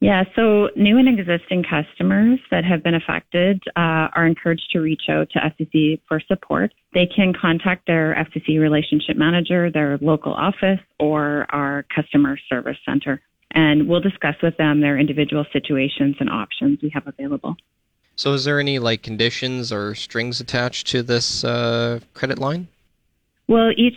Yeah, 0.00 0.22
so 0.36 0.70
new 0.76 0.96
and 0.98 1.08
existing 1.08 1.64
customers 1.64 2.38
that 2.52 2.64
have 2.64 2.84
been 2.84 2.94
affected 2.94 3.60
uh, 3.74 4.06
are 4.14 4.26
encouraged 4.26 4.70
to 4.70 4.80
reach 4.80 5.02
out 5.08 5.28
to 5.30 5.40
FCC 5.40 6.00
for 6.06 6.20
support. 6.20 6.72
They 6.94 7.06
can 7.06 7.32
contact 7.32 7.86
their 7.88 8.14
FCC 8.14 8.60
relationship 8.60 9.16
manager, 9.16 9.70
their 9.70 9.98
local 10.00 10.32
office, 10.32 10.78
or 11.00 11.46
our 11.50 11.84
customer 11.92 12.38
service 12.48 12.76
center. 12.86 13.20
And 13.50 13.88
we'll 13.88 14.00
discuss 14.00 14.36
with 14.40 14.56
them 14.56 14.80
their 14.80 14.98
individual 14.98 15.44
situations 15.52 16.16
and 16.20 16.30
options 16.30 16.78
we 16.80 16.90
have 16.90 17.08
available. 17.08 17.56
So, 18.14 18.34
is 18.34 18.44
there 18.44 18.60
any 18.60 18.78
like 18.78 19.02
conditions 19.02 19.72
or 19.72 19.94
strings 19.94 20.40
attached 20.40 20.86
to 20.88 21.02
this 21.02 21.44
uh, 21.44 22.00
credit 22.14 22.38
line? 22.38 22.68
Well, 23.48 23.70
each 23.76 23.96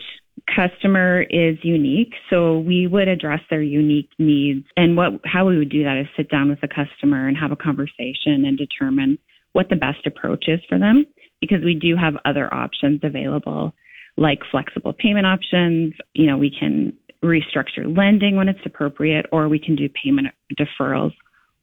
customer 0.54 1.22
is 1.22 1.56
unique. 1.62 2.14
So 2.30 2.58
we 2.58 2.86
would 2.86 3.08
address 3.08 3.40
their 3.50 3.62
unique 3.62 4.10
needs. 4.18 4.66
And 4.76 4.96
what 4.96 5.12
how 5.24 5.46
we 5.46 5.58
would 5.58 5.70
do 5.70 5.84
that 5.84 5.96
is 5.98 6.06
sit 6.16 6.30
down 6.30 6.48
with 6.48 6.60
the 6.60 6.68
customer 6.68 7.28
and 7.28 7.36
have 7.36 7.52
a 7.52 7.56
conversation 7.56 8.44
and 8.44 8.56
determine 8.56 9.18
what 9.52 9.68
the 9.68 9.76
best 9.76 10.06
approach 10.06 10.44
is 10.48 10.60
for 10.68 10.78
them 10.78 11.04
because 11.40 11.62
we 11.64 11.74
do 11.74 11.96
have 11.96 12.14
other 12.24 12.52
options 12.52 13.00
available 13.02 13.74
like 14.16 14.40
flexible 14.50 14.92
payment 14.92 15.26
options. 15.26 15.94
You 16.14 16.26
know, 16.26 16.36
we 16.36 16.50
can 16.50 16.96
restructure 17.22 17.96
lending 17.96 18.36
when 18.36 18.48
it's 18.48 18.60
appropriate 18.64 19.26
or 19.32 19.48
we 19.48 19.58
can 19.58 19.76
do 19.76 19.88
payment 19.88 20.28
deferrals 20.58 21.12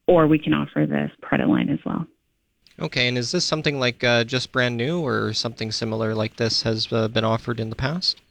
or 0.07 0.27
we 0.27 0.39
can 0.39 0.53
offer 0.53 0.85
this 0.85 1.11
credit 1.21 1.47
line 1.47 1.69
as 1.69 1.79
well. 1.85 2.05
Okay, 2.79 3.09
and 3.09 3.17
is 3.17 3.31
this 3.31 3.43
something 3.43 3.77
like 3.79 4.03
uh, 4.03 4.23
just 4.23 4.51
brand 4.51 4.77
new 4.77 5.05
or 5.05 5.33
something 5.33 5.71
similar 5.71 6.15
like 6.15 6.37
this 6.37 6.61
has 6.61 6.91
uh, 6.93 7.09
been 7.09 7.25
offered 7.25 7.59
in 7.59 7.69
the 7.69 7.75
past? 7.75 8.21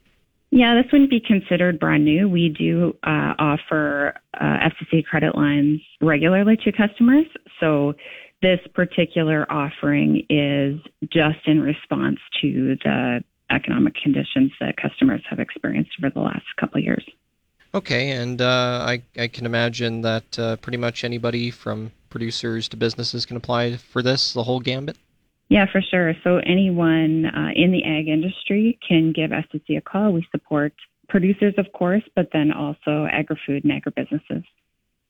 Yeah, 0.51 0.81
this 0.81 0.91
wouldn't 0.91 1.11
be 1.11 1.21
considered 1.21 1.79
brand 1.79 2.05
new. 2.05 2.29
We 2.29 2.49
do 2.49 2.97
uh, 3.03 3.35
offer 3.39 4.15
uh, 4.35 4.69
FCC 4.71 5.05
credit 5.05 5.35
lines 5.37 5.81
regularly 6.01 6.57
to 6.65 6.73
customers. 6.73 7.27
So 7.61 7.95
this 8.41 8.61
particular 8.75 9.51
offering 9.53 10.25
is 10.31 10.81
just 11.13 11.47
in 11.47 11.61
response 11.61 12.19
to 12.41 12.77
the 12.83 13.23
economic 13.51 13.95
conditions 14.03 14.53
that 14.61 14.77
customers 14.77 15.23
have 15.29 15.39
experienced 15.39 15.91
over 16.01 16.11
the 16.11 16.21
last 16.21 16.45
couple 16.59 16.79
of 16.79 16.85
years. 16.85 17.05
Okay, 17.75 18.13
and 18.13 18.41
uh, 18.41 18.87
I, 18.87 19.03
I 19.19 19.29
can 19.29 19.45
imagine 19.45 20.01
that 20.01 20.39
uh, 20.39 20.57
pretty 20.57 20.79
much 20.79 21.05
anybody 21.05 21.51
from 21.51 21.93
producers 22.09 22.69
to 22.69 22.77
businesses 22.77 23.27
can 23.27 23.37
apply 23.37 23.77
for 23.77 24.03
this, 24.03 24.33
the 24.33 24.45
whole 24.45 24.61
gambit? 24.61 24.97
Yeah, 25.49 25.67
for 25.71 25.81
sure. 25.81 26.15
So 26.25 26.39
anyone 26.39 27.25
uh, 27.27 27.51
in 27.55 27.73
the 27.73 27.83
ag 27.85 28.09
industry 28.09 28.79
can 28.87 29.13
give 29.13 29.31
FCC 29.31 29.79
a 29.79 29.81
call. 29.81 30.13
We 30.13 30.27
support 30.31 30.75
producers, 31.09 31.55
of 31.57 31.67
course, 31.73 32.03
but 32.15 32.29
then 32.33 32.53
also 32.53 33.07
agri-food 33.11 33.65
and 33.65 33.73
agribusinesses. 33.73 34.45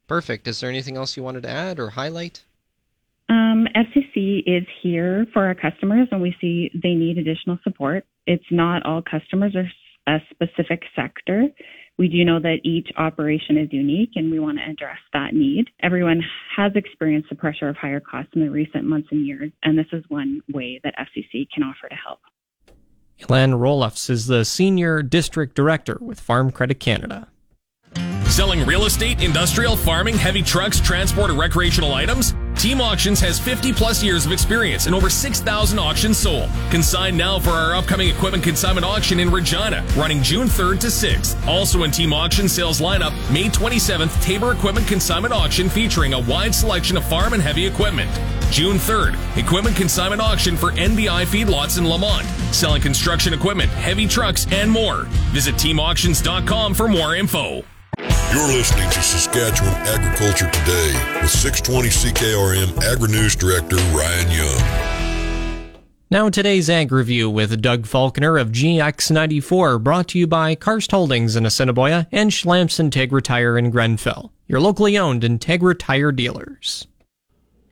Perfect. 0.07 0.47
Is 0.47 0.61
there 0.61 0.71
anything 0.71 0.97
else 0.97 1.16
you 1.16 1.23
wanted 1.23 1.42
to 1.42 1.50
add 1.50 1.80
or 1.80 1.90
highlight? 1.90 2.45
Um, 3.28 3.66
FCC 3.75 4.42
is 4.47 4.66
here 4.80 5.26
for 5.33 5.45
our 5.45 5.54
customers 5.54 6.09
when 6.11 6.21
we 6.23 6.35
see 6.40 6.71
they 6.73 6.95
need 6.95 7.18
additional 7.18 7.59
support. 7.62 8.07
It's 8.26 8.45
not 8.50 8.87
all 8.87 9.02
customers 9.02 9.54
or 9.54 9.68
a 10.07 10.21
specific 10.30 10.85
sector 10.97 11.49
we 11.99 12.09
do 12.09 12.25
know 12.25 12.38
that 12.40 12.61
each 12.62 12.88
operation 12.97 13.59
is 13.59 13.69
unique 13.73 14.12
and 14.14 14.31
we 14.31 14.38
want 14.38 14.59
to 14.59 14.71
address 14.71 14.99
that 15.12 15.35
need. 15.35 15.67
Everyone 15.83 16.23
has 16.57 16.73
experienced 16.76 17.28
the 17.28 17.35
pressure 17.35 17.69
of 17.69 17.76
higher 17.76 18.00
costs 18.00 18.31
in 18.35 18.43
the 18.43 18.50
recent 18.50 18.85
months 18.85 19.09
and 19.11 19.26
years, 19.26 19.50
and 19.64 19.76
this 19.76 19.87
is 19.93 20.05
one 20.09 20.40
way 20.52 20.81
that 20.85 20.95
FCC 20.97 21.49
can 21.52 21.64
offer 21.64 21.88
to 21.88 21.97
help. 21.97 22.21
Ilan 23.21 23.59
Roloffs 23.59 24.09
is 24.09 24.28
the 24.28 24.45
Senior 24.45 25.02
District 25.02 25.55
Director 25.57 25.99
with 26.00 26.21
Farm 26.21 26.52
Credit 26.52 26.78
Canada. 26.78 27.28
Selling 28.26 28.64
real 28.64 28.85
estate, 28.85 29.21
industrial, 29.21 29.76
farming, 29.76 30.17
heavy 30.17 30.43
trucks, 30.43 30.78
transport, 30.78 31.31
or 31.31 31.35
recreational 31.35 31.95
items? 31.95 32.35
Team 32.59 32.81
Auctions 32.81 33.21
has 33.21 33.38
50 33.38 33.73
plus 33.73 34.03
years 34.03 34.27
of 34.27 34.33
experience 34.33 34.87
and 34.87 34.95
over 34.95 35.09
6,000 35.09 35.79
auctions 35.79 36.19
sold. 36.19 36.50
Consign 36.71 37.17
now 37.17 37.38
for 37.38 37.50
our 37.50 37.77
upcoming 37.77 38.09
equipment 38.09 38.43
consignment 38.43 38.85
auction 38.85 39.21
in 39.21 39.31
Regina, 39.31 39.87
running 39.97 40.21
June 40.25 40.49
3rd 40.49 40.81
to 40.81 40.87
6th. 40.88 41.47
Also 41.47 41.85
in 41.85 41.93
Team 41.93 42.12
Auction 42.12 42.49
sales 42.49 42.81
lineup, 42.81 43.12
May 43.33 43.45
27th, 43.45 44.21
Taber 44.21 44.50
Equipment 44.50 44.88
Consignment 44.88 45.33
Auction 45.33 45.69
featuring 45.69 46.15
a 46.15 46.21
wide 46.21 46.53
selection 46.53 46.97
of 46.97 47.05
farm 47.05 47.33
and 47.33 47.41
heavy 47.41 47.65
equipment. 47.65 48.11
June 48.50 48.77
3rd, 48.77 49.15
equipment 49.37 49.77
consignment 49.77 50.21
auction 50.21 50.57
for 50.57 50.73
NBI 50.73 51.27
feedlots 51.27 51.79
in 51.79 51.88
Lamont, 51.88 52.27
selling 52.53 52.83
construction 52.83 53.33
equipment, 53.35 53.71
heavy 53.71 54.09
trucks, 54.09 54.49
and 54.50 54.69
more. 54.69 55.03
Visit 55.31 55.55
teamauctions.com 55.55 56.75
for 56.75 56.88
more 56.88 57.15
info. 57.15 57.62
You're 57.99 58.47
listening 58.47 58.88
to 58.90 59.02
Saskatchewan 59.02 59.75
Agriculture 59.88 60.49
Today 60.50 60.93
with 61.21 61.31
620 61.31 61.88
CKRM 61.88 62.81
Agri 62.85 63.09
News 63.09 63.35
Director 63.35 63.75
Ryan 63.75 64.31
Young. 64.31 65.75
Now, 66.09 66.31
today's 66.31 66.71
Ag 66.71 66.93
Review 66.93 67.28
with 67.28 67.61
Doug 67.61 67.87
Falconer 67.87 68.38
of 68.38 68.52
GX94, 68.52 69.83
brought 69.83 70.09
to 70.09 70.19
you 70.19 70.28
by 70.28 70.55
Karst 70.55 70.93
Holdings 70.93 71.35
in 71.35 71.45
Assiniboia 71.45 72.07
and 72.12 72.31
Schlamps 72.31 72.78
Integra 72.78 73.21
Tire 73.21 73.59
in 73.59 73.71
Grenfell, 73.71 74.33
your 74.47 74.61
locally 74.61 74.97
owned 74.97 75.23
Integra 75.23 75.76
Tire 75.76 76.12
dealers. 76.12 76.87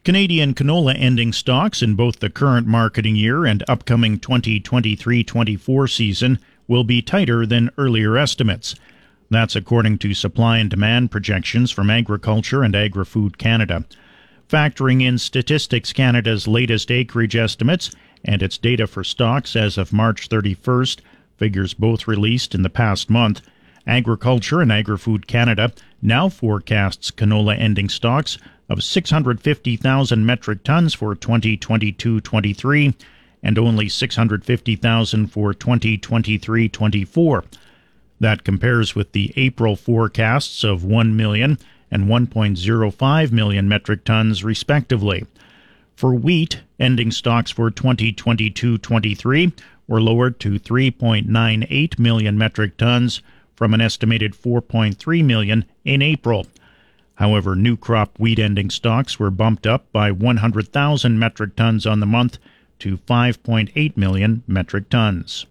Canadian 0.04 0.54
canola 0.54 0.94
ending 0.98 1.32
stocks 1.32 1.82
in 1.82 1.94
both 1.94 2.18
the 2.18 2.30
current 2.30 2.66
marketing 2.66 3.14
year 3.14 3.44
and 3.44 3.62
upcoming 3.68 4.18
2023 4.18 5.22
24 5.22 5.88
season 5.88 6.40
will 6.66 6.84
be 6.84 7.00
tighter 7.00 7.46
than 7.46 7.70
earlier 7.78 8.16
estimates. 8.16 8.74
That's 9.30 9.56
according 9.56 9.98
to 9.98 10.14
supply 10.14 10.58
and 10.58 10.70
demand 10.70 11.10
projections 11.10 11.70
from 11.70 11.90
Agriculture 11.90 12.62
and 12.62 12.76
Agri 12.76 13.04
Food 13.04 13.38
Canada. 13.38 13.84
Factoring 14.48 15.02
in 15.02 15.18
Statistics 15.18 15.92
Canada's 15.92 16.46
latest 16.46 16.90
acreage 16.90 17.34
estimates 17.34 17.90
and 18.24 18.42
its 18.42 18.58
data 18.58 18.86
for 18.86 19.02
stocks 19.02 19.56
as 19.56 19.76
of 19.76 19.92
March 19.92 20.28
31st, 20.28 21.00
figures 21.36 21.74
both 21.74 22.06
released 22.06 22.54
in 22.54 22.62
the 22.62 22.70
past 22.70 23.10
month, 23.10 23.42
Agriculture 23.86 24.60
and 24.60 24.72
Agri 24.72 24.98
Food 24.98 25.26
Canada 25.26 25.72
now 26.02 26.28
forecasts 26.28 27.10
canola 27.10 27.58
ending 27.58 27.88
stocks 27.88 28.38
of 28.68 28.82
650,000 28.82 30.26
metric 30.26 30.64
tons 30.64 30.92
for 30.92 31.14
2022 31.14 32.20
23 32.20 32.94
and 33.42 33.58
only 33.58 33.88
650,000 33.88 35.26
for 35.28 35.54
2023 35.54 36.68
24. 36.68 37.44
That 38.18 38.44
compares 38.44 38.94
with 38.94 39.12
the 39.12 39.32
April 39.36 39.76
forecasts 39.76 40.64
of 40.64 40.84
1 40.84 41.16
million 41.16 41.58
and 41.90 42.04
1.05 42.04 43.32
million 43.32 43.68
metric 43.68 44.04
tons, 44.04 44.42
respectively. 44.42 45.26
For 45.94 46.14
wheat, 46.14 46.60
ending 46.78 47.10
stocks 47.10 47.50
for 47.50 47.70
2022 47.70 48.78
23 48.78 49.52
were 49.86 50.00
lowered 50.00 50.40
to 50.40 50.58
3.98 50.58 51.98
million 51.98 52.36
metric 52.36 52.76
tons 52.76 53.22
from 53.54 53.72
an 53.72 53.80
estimated 53.80 54.34
4.3 54.34 55.24
million 55.24 55.64
in 55.84 56.02
April. 56.02 56.46
However, 57.14 57.56
new 57.56 57.76
crop 57.76 58.18
wheat 58.18 58.38
ending 58.38 58.68
stocks 58.68 59.18
were 59.18 59.30
bumped 59.30 59.66
up 59.66 59.90
by 59.92 60.10
100,000 60.10 61.18
metric 61.18 61.56
tons 61.56 61.86
on 61.86 62.00
the 62.00 62.06
month 62.06 62.38
to 62.80 62.98
5.8 62.98 63.96
million 63.96 64.42
metric 64.46 64.90
tons. 64.90 65.46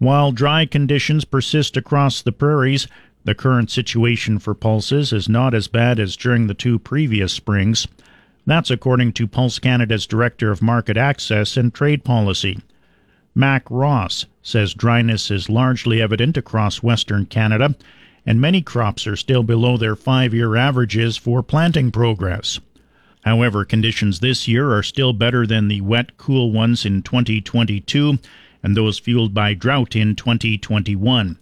While 0.00 0.32
dry 0.32 0.64
conditions 0.64 1.26
persist 1.26 1.76
across 1.76 2.22
the 2.22 2.32
prairies, 2.32 2.88
the 3.24 3.34
current 3.34 3.70
situation 3.70 4.38
for 4.38 4.54
pulses 4.54 5.12
is 5.12 5.28
not 5.28 5.52
as 5.52 5.68
bad 5.68 6.00
as 6.00 6.16
during 6.16 6.46
the 6.46 6.54
two 6.54 6.78
previous 6.78 7.34
springs. 7.34 7.86
That's 8.46 8.70
according 8.70 9.12
to 9.12 9.26
Pulse 9.26 9.58
Canada's 9.58 10.06
Director 10.06 10.50
of 10.50 10.62
Market 10.62 10.96
Access 10.96 11.58
and 11.58 11.74
Trade 11.74 12.02
Policy. 12.02 12.60
Mac 13.34 13.64
Ross 13.68 14.24
says 14.42 14.72
dryness 14.72 15.30
is 15.30 15.50
largely 15.50 16.00
evident 16.00 16.38
across 16.38 16.82
Western 16.82 17.26
Canada, 17.26 17.76
and 18.24 18.40
many 18.40 18.62
crops 18.62 19.06
are 19.06 19.16
still 19.16 19.42
below 19.42 19.76
their 19.76 19.96
five 19.96 20.32
year 20.32 20.56
averages 20.56 21.18
for 21.18 21.42
planting 21.42 21.90
progress. 21.90 22.58
However, 23.26 23.66
conditions 23.66 24.20
this 24.20 24.48
year 24.48 24.72
are 24.72 24.82
still 24.82 25.12
better 25.12 25.46
than 25.46 25.68
the 25.68 25.82
wet, 25.82 26.16
cool 26.16 26.52
ones 26.52 26.86
in 26.86 27.02
2022 27.02 28.18
and 28.62 28.76
those 28.76 28.98
fueled 28.98 29.32
by 29.34 29.54
drought 29.54 29.96
in 29.96 30.14
2021. 30.14 31.38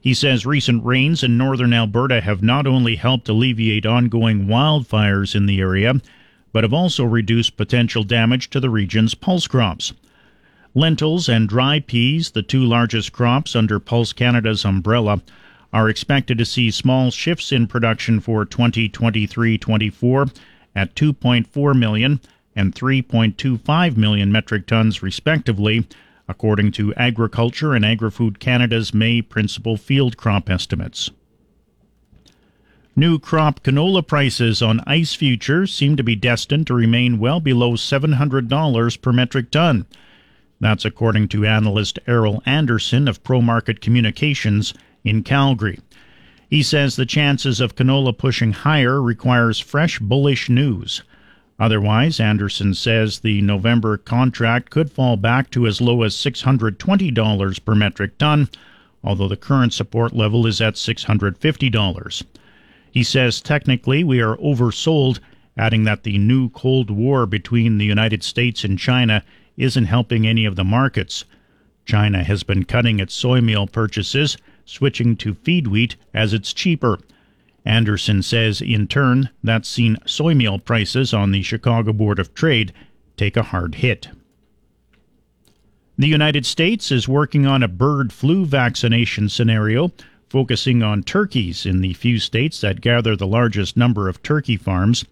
He 0.00 0.14
says 0.14 0.44
recent 0.44 0.84
rains 0.84 1.22
in 1.22 1.38
northern 1.38 1.72
Alberta 1.72 2.20
have 2.20 2.42
not 2.42 2.66
only 2.66 2.96
helped 2.96 3.28
alleviate 3.28 3.86
ongoing 3.86 4.46
wildfires 4.46 5.34
in 5.36 5.46
the 5.46 5.60
area, 5.60 6.00
but 6.52 6.64
have 6.64 6.74
also 6.74 7.04
reduced 7.04 7.56
potential 7.56 8.02
damage 8.02 8.50
to 8.50 8.60
the 8.60 8.70
region's 8.70 9.14
pulse 9.14 9.46
crops. 9.46 9.92
Lentils 10.74 11.28
and 11.28 11.48
dry 11.48 11.80
peas, 11.80 12.30
the 12.30 12.42
two 12.42 12.64
largest 12.64 13.12
crops 13.12 13.54
under 13.54 13.78
Pulse 13.78 14.12
Canada's 14.12 14.64
umbrella, 14.64 15.22
are 15.72 15.88
expected 15.88 16.36
to 16.38 16.44
see 16.44 16.70
small 16.70 17.10
shifts 17.10 17.52
in 17.52 17.66
production 17.66 18.20
for 18.20 18.44
2023 18.44 19.56
24 19.56 20.26
at 20.74 20.94
2.4 20.94 21.78
million 21.78 22.20
and 22.56 22.74
3.25 22.74 23.96
million 23.96 24.32
metric 24.32 24.66
tons, 24.66 25.02
respectively, 25.02 25.86
according 26.28 26.72
to 26.72 26.94
Agriculture 26.94 27.74
and 27.74 27.84
Agri-Food 27.84 28.38
Canada's 28.40 28.94
May 28.94 29.22
principal 29.22 29.76
field 29.76 30.16
crop 30.16 30.48
estimates. 30.48 31.10
New 32.94 33.18
crop 33.18 33.62
canola 33.62 34.06
prices 34.06 34.60
on 34.60 34.82
ICE 34.86 35.14
futures 35.14 35.72
seem 35.72 35.96
to 35.96 36.02
be 36.02 36.14
destined 36.14 36.66
to 36.66 36.74
remain 36.74 37.18
well 37.18 37.40
below 37.40 37.72
$700 37.72 39.00
per 39.00 39.12
metric 39.12 39.50
ton. 39.50 39.86
That's 40.60 40.84
according 40.84 41.28
to 41.28 41.46
analyst 41.46 41.98
Errol 42.06 42.42
Anderson 42.44 43.08
of 43.08 43.22
ProMarket 43.24 43.80
Communications 43.80 44.74
in 45.04 45.22
Calgary. 45.22 45.80
He 46.50 46.62
says 46.62 46.96
the 46.96 47.06
chances 47.06 47.60
of 47.60 47.76
canola 47.76 48.16
pushing 48.16 48.52
higher 48.52 49.00
requires 49.00 49.58
fresh 49.58 49.98
bullish 49.98 50.50
news. 50.50 51.02
Otherwise, 51.62 52.18
Anderson 52.18 52.74
says 52.74 53.20
the 53.20 53.40
November 53.40 53.96
contract 53.96 54.68
could 54.68 54.90
fall 54.90 55.16
back 55.16 55.48
to 55.48 55.64
as 55.64 55.80
low 55.80 56.02
as 56.02 56.16
$620 56.16 57.64
per 57.64 57.74
metric 57.76 58.18
ton, 58.18 58.48
although 59.04 59.28
the 59.28 59.36
current 59.36 59.72
support 59.72 60.12
level 60.12 60.44
is 60.44 60.60
at 60.60 60.74
$650. 60.74 62.22
He 62.90 63.04
says 63.04 63.40
technically 63.40 64.02
we 64.02 64.20
are 64.20 64.36
oversold, 64.38 65.20
adding 65.56 65.84
that 65.84 66.02
the 66.02 66.18
new 66.18 66.48
Cold 66.48 66.90
War 66.90 67.26
between 67.26 67.78
the 67.78 67.86
United 67.86 68.24
States 68.24 68.64
and 68.64 68.76
China 68.76 69.22
isn't 69.56 69.84
helping 69.84 70.26
any 70.26 70.44
of 70.44 70.56
the 70.56 70.64
markets. 70.64 71.24
China 71.84 72.24
has 72.24 72.42
been 72.42 72.64
cutting 72.64 72.98
its 72.98 73.14
soy 73.14 73.40
meal 73.40 73.68
purchases, 73.68 74.36
switching 74.64 75.14
to 75.18 75.34
feed 75.34 75.68
wheat 75.68 75.94
as 76.12 76.34
it's 76.34 76.52
cheaper. 76.52 76.98
Anderson 77.64 78.22
says, 78.22 78.60
in 78.60 78.88
turn, 78.88 79.30
that's 79.42 79.68
seen 79.68 79.96
soy 80.06 80.34
meal 80.34 80.58
prices 80.58 81.14
on 81.14 81.30
the 81.30 81.42
Chicago 81.42 81.92
Board 81.92 82.18
of 82.18 82.34
Trade 82.34 82.72
take 83.16 83.36
a 83.36 83.42
hard 83.42 83.76
hit. 83.76 84.08
The 85.96 86.08
United 86.08 86.44
States 86.46 86.90
is 86.90 87.06
working 87.06 87.46
on 87.46 87.62
a 87.62 87.68
bird 87.68 88.12
flu 88.12 88.44
vaccination 88.44 89.28
scenario 89.28 89.92
focusing 90.32 90.82
on 90.82 91.02
turkeys 91.02 91.66
in 91.66 91.82
the 91.82 91.92
few 91.92 92.18
states 92.18 92.62
that 92.62 92.80
gather 92.80 93.14
the 93.14 93.26
largest 93.26 93.76
number 93.76 94.08
of 94.08 94.22
turkey 94.22 94.56
farms. 94.56 95.04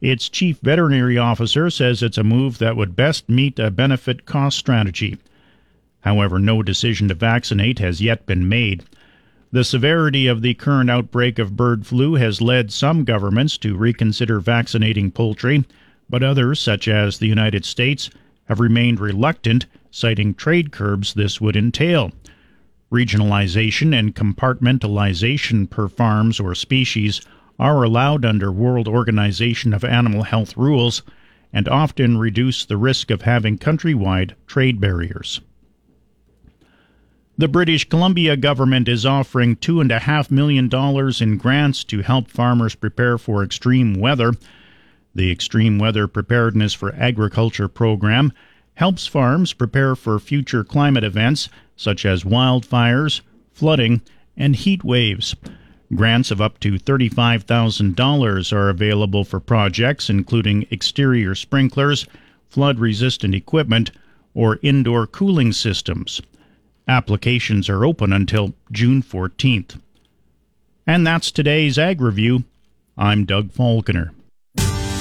Its 0.00 0.30
chief 0.30 0.58
veterinary 0.62 1.18
officer 1.18 1.68
says 1.68 2.02
it's 2.02 2.16
a 2.16 2.24
move 2.24 2.56
that 2.58 2.74
would 2.74 2.96
best 2.96 3.28
meet 3.28 3.58
a 3.58 3.70
benefit 3.70 4.24
cost 4.24 4.56
strategy. 4.56 5.18
However, 6.00 6.38
no 6.38 6.62
decision 6.62 7.08
to 7.08 7.14
vaccinate 7.14 7.78
has 7.78 8.00
yet 8.00 8.24
been 8.24 8.48
made. 8.48 8.84
The 9.54 9.62
severity 9.62 10.26
of 10.26 10.42
the 10.42 10.54
current 10.54 10.90
outbreak 10.90 11.38
of 11.38 11.56
bird 11.56 11.86
flu 11.86 12.14
has 12.16 12.40
led 12.40 12.72
some 12.72 13.04
governments 13.04 13.56
to 13.58 13.76
reconsider 13.76 14.40
vaccinating 14.40 15.12
poultry, 15.12 15.64
but 16.10 16.24
others, 16.24 16.58
such 16.58 16.88
as 16.88 17.18
the 17.18 17.28
United 17.28 17.64
States, 17.64 18.10
have 18.46 18.58
remained 18.58 18.98
reluctant, 18.98 19.66
citing 19.92 20.34
trade 20.34 20.72
curbs 20.72 21.14
this 21.14 21.40
would 21.40 21.54
entail. 21.54 22.10
Regionalization 22.90 23.96
and 23.96 24.16
compartmentalization 24.16 25.70
per 25.70 25.86
farms 25.86 26.40
or 26.40 26.56
species 26.56 27.20
are 27.56 27.84
allowed 27.84 28.24
under 28.24 28.50
World 28.50 28.88
Organization 28.88 29.72
of 29.72 29.84
Animal 29.84 30.24
Health 30.24 30.56
rules 30.56 31.02
and 31.52 31.68
often 31.68 32.18
reduce 32.18 32.64
the 32.64 32.76
risk 32.76 33.08
of 33.12 33.22
having 33.22 33.56
countrywide 33.56 34.32
trade 34.48 34.80
barriers. 34.80 35.40
The 37.36 37.48
British 37.48 37.88
Columbia 37.88 38.36
government 38.36 38.86
is 38.86 39.04
offering 39.04 39.56
$2.5 39.56 40.30
million 40.30 40.70
in 41.20 41.36
grants 41.36 41.82
to 41.82 42.00
help 42.00 42.30
farmers 42.30 42.76
prepare 42.76 43.18
for 43.18 43.42
extreme 43.42 43.94
weather. 43.94 44.34
The 45.16 45.32
Extreme 45.32 45.80
Weather 45.80 46.06
Preparedness 46.06 46.74
for 46.74 46.94
Agriculture 46.94 47.66
program 47.66 48.32
helps 48.74 49.08
farms 49.08 49.52
prepare 49.52 49.96
for 49.96 50.20
future 50.20 50.62
climate 50.62 51.02
events 51.02 51.48
such 51.74 52.06
as 52.06 52.22
wildfires, 52.22 53.20
flooding, 53.52 54.02
and 54.36 54.54
heat 54.54 54.84
waves. 54.84 55.34
Grants 55.92 56.30
of 56.30 56.40
up 56.40 56.60
to 56.60 56.74
$35,000 56.74 58.52
are 58.52 58.68
available 58.68 59.24
for 59.24 59.40
projects 59.40 60.08
including 60.08 60.68
exterior 60.70 61.34
sprinklers, 61.34 62.06
flood 62.48 62.78
resistant 62.78 63.34
equipment, 63.34 63.90
or 64.34 64.60
indoor 64.62 65.08
cooling 65.08 65.52
systems. 65.52 66.20
Applications 66.86 67.70
are 67.70 67.84
open 67.84 68.12
until 68.12 68.52
June 68.70 69.02
14th. 69.02 69.80
And 70.86 71.06
that's 71.06 71.30
today's 71.30 71.78
Ag 71.78 72.00
Review. 72.00 72.44
I'm 72.98 73.24
Doug 73.24 73.52
Falconer. 73.52 74.12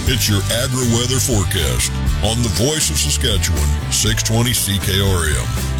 It's 0.06 0.30
your 0.30 0.42
agri 0.52 0.88
weather 0.96 1.20
forecast 1.20 1.92
on 2.24 2.42
the 2.42 2.50
voice 2.56 2.90
of 2.90 2.98
Saskatchewan, 2.98 3.92
620 3.92 4.52
CKRM. 4.52 5.80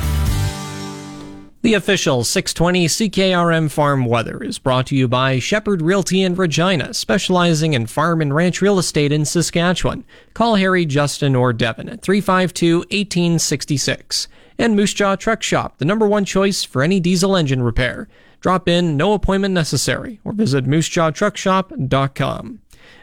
The 1.62 1.76
official 1.76 2.26
620 2.26 2.88
CKRM 2.88 3.72
farm 3.72 4.04
weather 4.04 4.44
is 4.44 4.60
brought 4.60 4.88
to 4.88 4.98
you 4.98 5.08
by 5.08 5.40
Shepherd 5.40 5.82
Realty 5.82 6.22
in 6.22 6.36
Regina, 6.36 6.94
specializing 6.94 7.74
in 7.74 7.88
farm 7.88 8.22
and 8.22 8.36
ranch 8.36 8.62
real 8.62 8.78
estate 8.78 9.14
in 9.14 9.24
Saskatchewan. 9.24 10.04
Call 10.34 10.56
Harry, 10.56 10.86
Justin, 10.86 11.36
or 11.36 11.54
Devin 11.54 11.88
at 11.88 12.02
352 12.02 12.80
1866. 12.80 14.28
And 14.58 14.76
Moose 14.76 14.94
Jaw 14.94 15.16
Truck 15.16 15.42
Shop, 15.44 15.78
the 15.78 15.86
number 15.86 16.08
one 16.08 16.26
choice 16.26 16.64
for 16.64 16.84
any 16.84 17.00
diesel 17.00 17.36
engine 17.36 17.64
repair. 17.64 18.08
Drop 18.40 18.68
in, 18.68 18.98
no 18.98 19.14
appointment 19.14 19.54
necessary, 19.54 20.20
or 20.24 20.34
visit 20.34 20.66
moosejawtruckshop.com. 20.66 22.60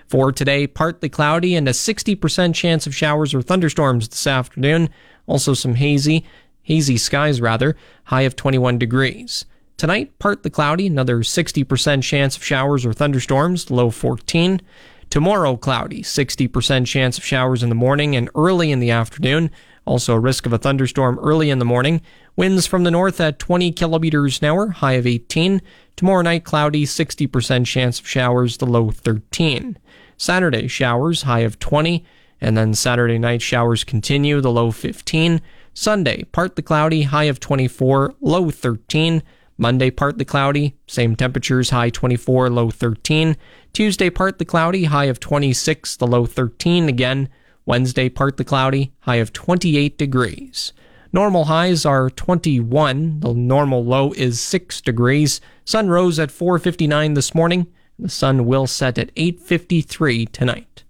For 0.06 0.32
today, 0.32 0.66
partly 0.66 1.08
cloudy 1.08 1.54
and 1.54 1.68
a 1.68 1.72
60% 1.72 2.54
chance 2.54 2.86
of 2.86 2.94
showers 2.94 3.32
or 3.32 3.42
thunderstorms 3.42 4.08
this 4.08 4.26
afternoon. 4.26 4.90
Also 5.26 5.54
some 5.54 5.76
hazy 5.76 6.24
hazy 6.62 6.96
skies 6.96 7.40
rather, 7.40 7.76
high 8.04 8.22
of 8.22 8.36
21 8.36 8.78
degrees. 8.78 9.44
Tonight, 9.76 10.16
partly 10.18 10.50
cloudy, 10.50 10.86
another 10.86 11.18
60% 11.18 12.02
chance 12.02 12.36
of 12.36 12.44
showers 12.44 12.84
or 12.84 12.92
thunderstorms, 12.92 13.70
low 13.70 13.90
14. 13.90 14.60
Tomorrow, 15.08 15.56
cloudy, 15.56 16.02
60% 16.02 16.86
chance 16.86 17.18
of 17.18 17.24
showers 17.24 17.62
in 17.62 17.70
the 17.70 17.74
morning 17.74 18.14
and 18.14 18.30
early 18.36 18.70
in 18.70 18.78
the 18.78 18.90
afternoon. 18.90 19.50
Also, 19.86 20.14
a 20.14 20.20
risk 20.20 20.46
of 20.46 20.52
a 20.52 20.58
thunderstorm 20.58 21.18
early 21.20 21.50
in 21.50 21.58
the 21.58 21.64
morning. 21.64 22.00
Winds 22.36 22.66
from 22.66 22.84
the 22.84 22.90
north 22.90 23.20
at 23.20 23.38
20 23.38 23.72
kilometers 23.72 24.40
an 24.40 24.48
hour, 24.48 24.68
high 24.68 24.92
of 24.92 25.06
18. 25.06 25.60
Tomorrow 25.96 26.22
night, 26.22 26.44
cloudy, 26.44 26.86
60% 26.86 27.66
chance 27.66 27.98
of 27.98 28.06
showers, 28.06 28.58
the 28.58 28.66
low 28.66 28.90
13. 28.90 29.78
Saturday, 30.16 30.68
showers, 30.68 31.22
high 31.22 31.40
of 31.40 31.58
20. 31.58 32.04
And 32.40 32.56
then 32.56 32.74
Saturday 32.74 33.18
night, 33.18 33.42
showers 33.42 33.84
continue, 33.84 34.40
the 34.40 34.50
low 34.50 34.70
15. 34.70 35.40
Sunday, 35.74 36.24
partly 36.32 36.62
cloudy, 36.62 37.02
high 37.02 37.24
of 37.24 37.40
24, 37.40 38.14
low 38.20 38.50
13. 38.50 39.22
Monday, 39.58 39.90
partly 39.90 40.24
cloudy, 40.24 40.74
same 40.86 41.14
temperatures, 41.14 41.68
high 41.70 41.90
24, 41.90 42.48
low 42.48 42.70
13. 42.70 43.36
Tuesday, 43.74 44.08
partly 44.08 44.46
cloudy, 44.46 44.84
high 44.84 45.04
of 45.04 45.20
26, 45.20 45.96
the 45.96 46.06
low 46.06 46.24
13 46.24 46.88
again. 46.88 47.28
Wednesday, 47.66 48.08
partly 48.08 48.44
cloudy, 48.44 48.92
high 49.00 49.16
of 49.16 49.32
28 49.32 49.96
degrees. 49.98 50.72
Normal 51.12 51.46
highs 51.46 51.84
are 51.84 52.08
21. 52.10 53.20
The 53.20 53.34
normal 53.34 53.84
low 53.84 54.12
is 54.12 54.40
6 54.40 54.80
degrees. 54.80 55.40
Sun 55.64 55.88
rose 55.88 56.18
at 56.18 56.30
4:59 56.30 57.14
this 57.14 57.34
morning. 57.34 57.66
The 57.98 58.08
sun 58.08 58.46
will 58.46 58.66
set 58.66 58.96
at 58.96 59.10
8:53 59.16 60.26
tonight. 60.26 60.84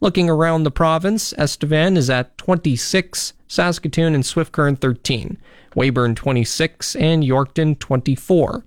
Looking 0.00 0.30
around 0.30 0.62
the 0.62 0.70
province, 0.70 1.34
Estevan 1.36 1.96
is 1.96 2.08
at 2.08 2.38
26, 2.38 3.32
Saskatoon 3.46 4.14
and 4.14 4.24
Swift 4.24 4.52
Current 4.52 4.80
13, 4.80 5.38
Weyburn 5.74 6.14
26, 6.14 6.94
and 6.96 7.22
Yorkton 7.22 7.78
24. 7.78 8.64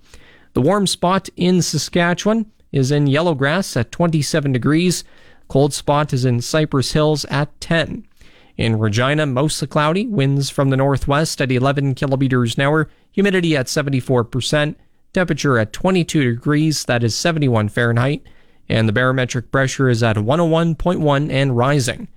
The 0.53 0.61
warm 0.61 0.85
spot 0.85 1.29
in 1.37 1.61
Saskatchewan 1.61 2.47
is 2.71 2.91
in 2.91 3.05
Yellowgrass 3.07 3.77
at 3.77 3.91
27 3.91 4.51
degrees. 4.51 5.03
Cold 5.51 5.73
spot 5.73 6.13
is 6.13 6.23
in 6.23 6.39
Cypress 6.39 6.93
Hills 6.93 7.25
at 7.25 7.59
10. 7.59 8.07
In 8.55 8.79
Regina, 8.79 9.25
mostly 9.25 9.67
cloudy, 9.67 10.07
winds 10.07 10.49
from 10.49 10.69
the 10.69 10.77
northwest 10.77 11.41
at 11.41 11.51
11 11.51 11.93
kilometers 11.95 12.55
an 12.55 12.61
hour, 12.61 12.89
humidity 13.11 13.57
at 13.57 13.65
74%, 13.65 14.75
temperature 15.11 15.59
at 15.59 15.73
22 15.73 16.35
degrees, 16.35 16.85
that 16.85 17.03
is 17.03 17.15
71 17.15 17.67
Fahrenheit, 17.67 18.23
and 18.69 18.87
the 18.87 18.93
barometric 18.93 19.51
pressure 19.51 19.89
is 19.89 20.01
at 20.01 20.15
101.1 20.15 21.29
and 21.29 21.57
rising. 21.57 22.07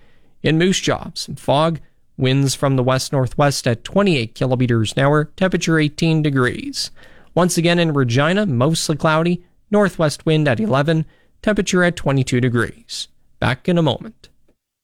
In 0.45 0.57
Moose 0.57 0.79
Jaw, 0.79 1.11
some 1.15 1.35
fog, 1.35 1.81
Winds 2.17 2.55
from 2.55 2.77
the 2.77 2.85
west 2.85 3.11
northwest 3.13 3.67
at 3.67 3.83
28 3.83 4.37
kilometers 4.37 4.93
an 4.93 5.03
hour, 5.03 5.25
temperature 5.35 5.81
18 5.81 6.23
degrees. 6.23 6.93
Once 7.35 7.59
again 7.59 7.81
in 7.81 7.95
Regina, 7.95 8.47
mostly 8.47 8.97
cloudy, 8.97 9.45
northwest 9.73 10.25
wind 10.25 10.47
at 10.47 10.61
11, 10.61 11.05
temperature 11.43 11.83
at 11.83 11.97
22 11.97 12.41
degrees. 12.41 13.09
Back 13.45 13.69
in 13.69 13.77
a 13.77 13.83
moment. 13.83 14.31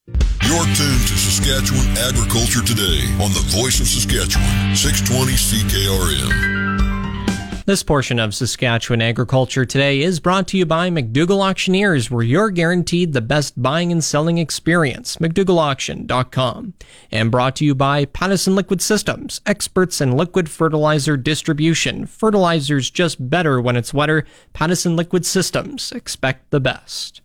You're 0.07 0.65
tuned 0.65 0.77
to 0.77 1.17
Saskatchewan 1.17 1.97
Agriculture 1.97 2.61
Today 2.63 3.07
on 3.15 3.33
the 3.33 3.41
voice 3.49 3.81
of 3.81 3.87
Saskatchewan, 3.87 4.77
620 4.77 5.33
CKRM. 5.33 6.85
This 7.65 7.83
portion 7.83 8.19
of 8.19 8.35
Saskatchewan 8.35 9.01
Agriculture 9.01 9.65
Today 9.65 10.03
is 10.03 10.21
brought 10.21 10.47
to 10.49 10.59
you 10.59 10.67
by 10.67 10.91
McDougall 10.91 11.41
Auctioneers, 11.41 12.11
where 12.11 12.23
you're 12.23 12.51
guaranteed 12.51 13.15
the 13.15 13.23
best 13.23 13.63
buying 13.63 13.91
and 13.91 14.05
selling 14.05 14.37
experience. 14.37 15.17
McDougallAuction.com. 15.17 16.75
And 17.11 17.31
brought 17.31 17.57
to 17.57 17.65
you 17.65 17.75
by 17.75 18.05
Pattison 18.05 18.55
Liquid 18.55 18.83
Systems, 18.83 19.41
experts 19.47 20.03
in 20.03 20.19
liquid 20.19 20.51
fertilizer 20.51 21.17
distribution. 21.17 22.05
Fertilizer's 22.05 22.91
just 22.91 23.31
better 23.31 23.59
when 23.59 23.77
it's 23.77 23.95
wetter. 23.95 24.27
Pattison 24.53 24.97
Liquid 24.97 25.25
Systems. 25.25 25.93
Expect 25.93 26.51
the 26.51 26.61
best. 26.61 27.23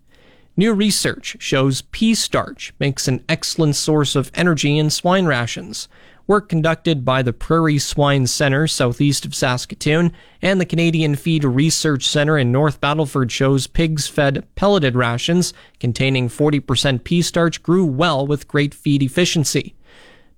New 0.58 0.72
research 0.72 1.36
shows 1.38 1.82
pea 1.82 2.14
starch 2.14 2.72
makes 2.78 3.06
an 3.06 3.22
excellent 3.28 3.76
source 3.76 4.16
of 4.16 4.30
energy 4.32 4.78
in 4.78 4.88
swine 4.88 5.26
rations. 5.26 5.86
Work 6.26 6.48
conducted 6.48 7.04
by 7.04 7.20
the 7.20 7.34
Prairie 7.34 7.78
Swine 7.78 8.26
Center 8.26 8.66
southeast 8.66 9.26
of 9.26 9.34
Saskatoon 9.34 10.12
and 10.40 10.58
the 10.58 10.64
Canadian 10.64 11.14
Feed 11.14 11.44
Research 11.44 12.08
Center 12.08 12.38
in 12.38 12.52
North 12.52 12.80
Battleford 12.80 13.30
shows 13.30 13.66
pigs 13.66 14.08
fed 14.08 14.46
pelleted 14.54 14.96
rations 14.96 15.52
containing 15.78 16.30
40% 16.30 17.04
pea 17.04 17.20
starch 17.20 17.62
grew 17.62 17.84
well 17.84 18.26
with 18.26 18.48
great 18.48 18.72
feed 18.72 19.02
efficiency. 19.02 19.74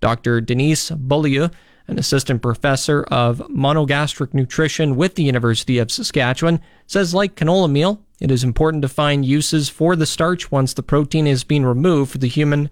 Dr. 0.00 0.40
Denise 0.40 0.90
Beaulieu, 0.90 1.48
an 1.86 1.96
assistant 1.96 2.42
professor 2.42 3.04
of 3.04 3.38
monogastric 3.48 4.34
nutrition 4.34 4.96
with 4.96 5.14
the 5.14 5.22
University 5.22 5.78
of 5.78 5.92
Saskatchewan, 5.92 6.60
says 6.88 7.14
like 7.14 7.36
canola 7.36 7.70
meal, 7.70 8.02
it 8.20 8.30
is 8.30 8.44
important 8.44 8.82
to 8.82 8.88
find 8.88 9.24
uses 9.24 9.68
for 9.68 9.96
the 9.96 10.06
starch 10.06 10.50
once 10.50 10.74
the 10.74 10.82
protein 10.82 11.26
is 11.26 11.44
being 11.44 11.64
removed 11.64 12.12
for 12.12 12.18
the 12.18 12.28
human 12.28 12.70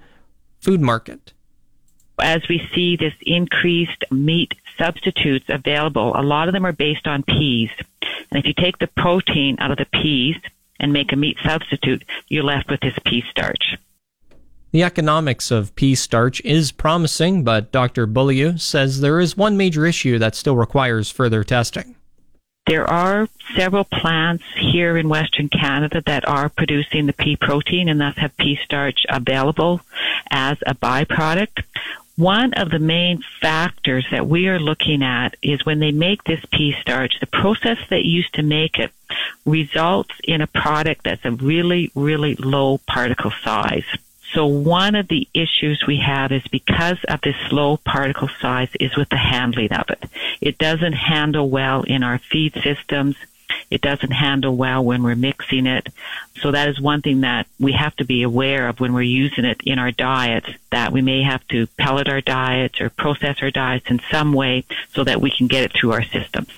food 0.61 0.81
market 0.81 1.33
as 2.21 2.43
we 2.49 2.67
see 2.75 2.97
this 2.97 3.15
increased 3.23 4.05
meat 4.11 4.55
substitutes 4.79 5.47
available, 5.49 6.13
a 6.17 6.23
lot 6.23 6.49
of 6.49 6.55
them 6.55 6.67
are 6.67 6.73
based 6.73 7.07
on 7.07 7.23
peas. 7.23 7.71
And 8.31 8.39
if 8.39 8.47
you 8.47 8.55
take 8.55 8.79
the 8.79 8.87
protein 8.87 9.57
out 9.59 9.71
of 9.71 9.79
the 9.79 9.87
peas 9.87 10.37
and 10.81 10.93
make 10.93 11.13
a 11.13 11.17
meat 11.17 11.39
substitute, 11.43 12.05
you're 12.29 12.45
left 12.45 12.71
with 12.71 12.81
this 12.81 12.99
pea 13.05 13.25
starch. 13.31 13.77
The 14.73 14.83
economics 14.83 15.51
of 15.51 15.75
pea 15.75 15.95
starch 15.95 16.41
is 16.43 16.73
promising, 16.73 17.45
but 17.45 17.73
Dr. 17.73 18.07
Beaulieu 18.07 18.59
says 18.59 19.01
there 19.01 19.21
is 19.21 19.37
one 19.37 19.57
major 19.57 19.87
issue 19.87 20.19
that 20.19 20.35
still 20.35 20.57
requires 20.57 21.11
further 21.11 21.45
testing. 21.45 21.97
There 22.66 22.88
are 22.88 23.29
several 23.55 23.85
plants 23.85 24.44
here 24.59 24.96
in 24.96 25.09
Western 25.09 25.48
Canada 25.48 26.02
that 26.07 26.26
are 26.29 26.48
producing 26.48 27.07
the 27.07 27.12
pea 27.12 27.37
protein 27.37 27.88
and 27.88 28.00
thus 28.00 28.16
have 28.16 28.37
pea 28.37 28.59
starch 28.64 29.07
available 29.09 29.81
as 30.31 30.59
a 30.66 30.74
byproduct. 30.74 31.62
One 32.16 32.55
of 32.55 32.70
the 32.70 32.81
main 32.81 33.22
factors 33.40 34.07
that 34.11 34.26
we 34.26 34.48
are 34.48 34.59
looking 34.59 35.05
at 35.05 35.37
is 35.42 35.64
when 35.64 35.79
they 35.79 35.92
make 35.92 36.24
this 36.24 36.44
pea 36.50 36.74
starch, 36.81 37.20
the 37.20 37.26
process 37.26 37.79
they 37.88 38.00
used 38.00 38.35
to 38.35 38.42
make 38.42 38.81
it 38.81 38.90
results 39.44 40.14
in 40.24 40.40
a 40.40 40.46
product 40.48 41.05
that's 41.05 41.24
a 41.24 41.31
really, 41.31 41.92
really 41.94 42.35
low 42.35 42.79
particle 42.79 43.33
size. 43.44 43.85
So 44.33 44.46
one 44.46 44.94
of 44.96 45.09
the 45.09 45.29
issues 45.35 45.85
we 45.87 45.98
have 45.98 46.33
is 46.33 46.42
because 46.48 46.98
of 47.05 47.20
this 47.20 47.37
low 47.52 47.76
particle 47.79 48.29
size 48.40 48.68
is 48.81 48.96
with 48.96 49.09
the 49.09 49.16
handling 49.16 49.72
of 49.72 49.88
it. 49.88 50.05
It 50.40 50.59
doesn't 50.59 50.92
handle 50.92 51.49
well 51.49 51.83
in 51.83 52.03
our 52.03 52.18
feed 52.18 52.55
systems. 52.62 53.16
It 53.70 53.81
doesn't 53.81 54.12
handle 54.12 54.57
well 54.57 54.85
when 54.85 55.03
we're 55.03 55.16
mixing 55.16 55.66
it. 55.66 55.88
So 56.40 56.53
that 56.53 56.68
is 56.68 56.81
one 56.81 57.03
thing 57.03 57.22
that 57.22 57.46
we 57.59 57.72
have 57.72 57.96
to 57.96 58.05
be 58.05 58.22
aware 58.22 58.68
of 58.68 58.81
when 58.81 58.92
we're 58.92 59.03
using 59.03 59.44
it 59.44 59.61
in 59.64 59.79
our 59.79 59.90
diets, 59.90 60.49
that 60.70 60.92
we 60.92 61.03
may 61.03 61.22
have 61.22 61.46
to 61.49 61.66
pellet 61.79 62.09
our 62.09 62.20
diets 62.20 62.81
or 62.81 62.90
process 62.90 63.38
our 63.40 63.51
diets 63.51 63.87
in 63.88 64.01
some 64.11 64.33
way 64.33 64.64
so 64.94 65.05
that 65.05 65.20
we 65.20 65.31
can 65.31 65.46
get 65.46 65.64
it 65.64 65.72
through 65.72 65.92
our 65.92 66.05
systems. 66.05 66.51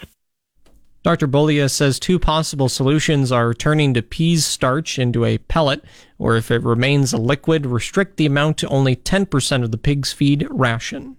Dr. 1.04 1.28
Beaulieu 1.28 1.68
says 1.68 1.98
two 1.98 2.18
possible 2.18 2.68
solutions 2.68 3.30
are 3.30 3.54
turning 3.54 3.94
to 3.94 4.02
peas 4.02 4.44
starch 4.44 4.98
into 4.98 5.24
a 5.24 5.38
pellet, 5.38 5.84
or 6.18 6.36
if 6.36 6.50
it 6.50 6.62
remains 6.62 7.12
a 7.12 7.18
liquid, 7.18 7.64
restrict 7.64 8.16
the 8.16 8.26
amount 8.26 8.58
to 8.58 8.68
only 8.68 8.96
10% 8.96 9.62
of 9.62 9.70
the 9.70 9.78
pig's 9.78 10.12
feed 10.12 10.46
ration. 10.50 11.16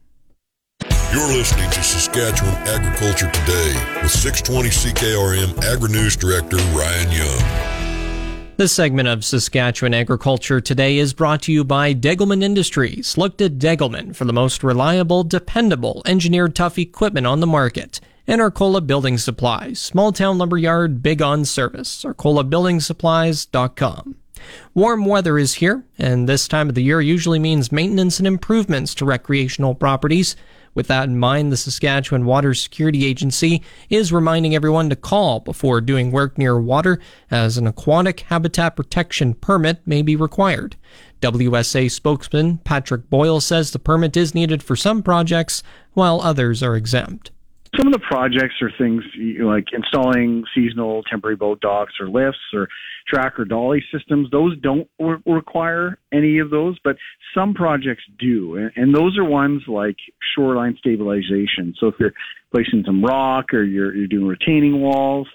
You're 1.12 1.34
listening 1.34 1.68
to 1.72 1.82
Saskatchewan 1.82 2.54
Agriculture 2.68 3.32
Today 3.32 3.74
with 4.04 4.12
620 4.12 4.70
CKRM 4.70 5.64
Agri 5.64 5.90
News 5.90 6.16
Director 6.16 6.58
Ryan 6.58 7.12
Young. 7.12 8.54
This 8.58 8.74
segment 8.74 9.08
of 9.08 9.26
Saskatchewan 9.26 9.96
Agriculture 9.96 10.62
Today 10.62 11.00
is 11.00 11.16
brought 11.16 11.42
to 11.44 11.52
you 11.52 11.64
by 11.64 11.96
Degelman 11.96 12.44
Industries. 12.44 13.18
Look 13.18 13.38
to 13.38 13.50
Degelman 13.50 14.16
for 14.16 14.26
the 14.26 14.34
most 14.34 14.64
reliable, 14.64 15.24
dependable, 15.24 16.04
engineered 16.06 16.56
tough 16.56 16.78
equipment 16.78 17.26
on 17.26 17.40
the 17.40 17.48
market. 17.48 18.00
And 18.28 18.40
Arcola 18.40 18.80
Building 18.80 19.18
Supplies, 19.18 19.80
small 19.80 20.12
town 20.12 20.38
lumberyard, 20.38 21.02
big 21.02 21.24
on 21.24 21.44
service. 21.44 22.04
ArcolaBuildingSupplies.com. 22.04 24.16
Warm 24.76 25.06
weather 25.06 25.40
is 25.40 25.56
here, 25.56 25.86
and 25.98 26.30
this 26.30 26.48
time 26.48 26.70
of 26.70 26.76
the 26.76 26.84
year 26.84 27.02
usually 27.02 27.40
means 27.40 27.72
maintenance 27.72 28.20
and 28.20 28.28
improvements 28.28 28.94
to 28.96 29.06
recreational 29.06 29.74
properties. 29.74 30.36
With 30.74 30.88
that 30.88 31.10
in 31.10 31.18
mind, 31.18 31.52
the 31.52 31.58
Saskatchewan 31.58 32.26
Water 32.26 32.54
Security 32.54 33.06
Agency 33.06 33.62
is 33.90 34.14
reminding 34.14 34.56
everyone 34.56 34.90
to 34.90 34.96
call 34.96 35.40
before 35.40 35.82
doing 35.82 36.12
work 36.12 36.38
near 36.38 36.60
water, 36.60 37.00
as 37.32 37.58
an 37.58 37.68
aquatic 37.68 38.22
habitat 38.22 38.76
protection 38.76 39.34
permit 39.34 39.82
may 39.86 40.02
be 40.02 40.16
required. 40.16 40.76
WSA 41.22 41.92
spokesman 41.92 42.60
Patrick 42.60 43.10
Boyle 43.10 43.42
says 43.42 43.72
the 43.72 43.80
permit 43.80 44.16
is 44.16 44.36
needed 44.36 44.64
for 44.64 44.76
some 44.76 45.04
projects, 45.04 45.64
while 45.94 46.22
others 46.22 46.64
are 46.64 46.76
exempt. 46.76 47.32
Some 47.78 47.88
of 47.88 47.94
the 47.94 48.00
projects 48.00 48.56
are 48.62 48.72
things 48.78 49.04
like 49.42 49.68
installing 49.74 50.44
seasonal 50.56 51.04
temporary 51.04 51.36
boat 51.36 51.62
docks 51.62 51.94
or 52.00 52.10
lifts 52.10 52.40
or 52.54 52.68
track 53.08 53.40
or 53.40 53.46
dolly 53.46 53.84
systems. 53.94 54.30
Those 54.32 54.60
don't 54.60 54.88
re- 55.00 55.18
require 55.26 55.98
any 56.12 56.40
of 56.40 56.50
those, 56.50 56.78
but 56.84 56.98
some 57.34 57.54
projects 57.54 58.04
do. 58.18 58.56
And, 58.56 58.72
and 58.76 58.96
those 58.96 59.18
are 59.18 59.24
ones 59.24 59.62
like 59.68 59.98
shoreline 60.36 60.78
stabilization. 60.80 61.76
So 61.80 61.88
if 61.88 61.96
you're 62.00 62.14
placing 62.52 62.84
some 62.86 63.04
rock 63.04 63.54
or 63.54 63.64
you're, 63.64 63.96
you're 63.96 64.08
doing 64.08 64.28
retaining 64.28 64.82
walls, 64.82 65.28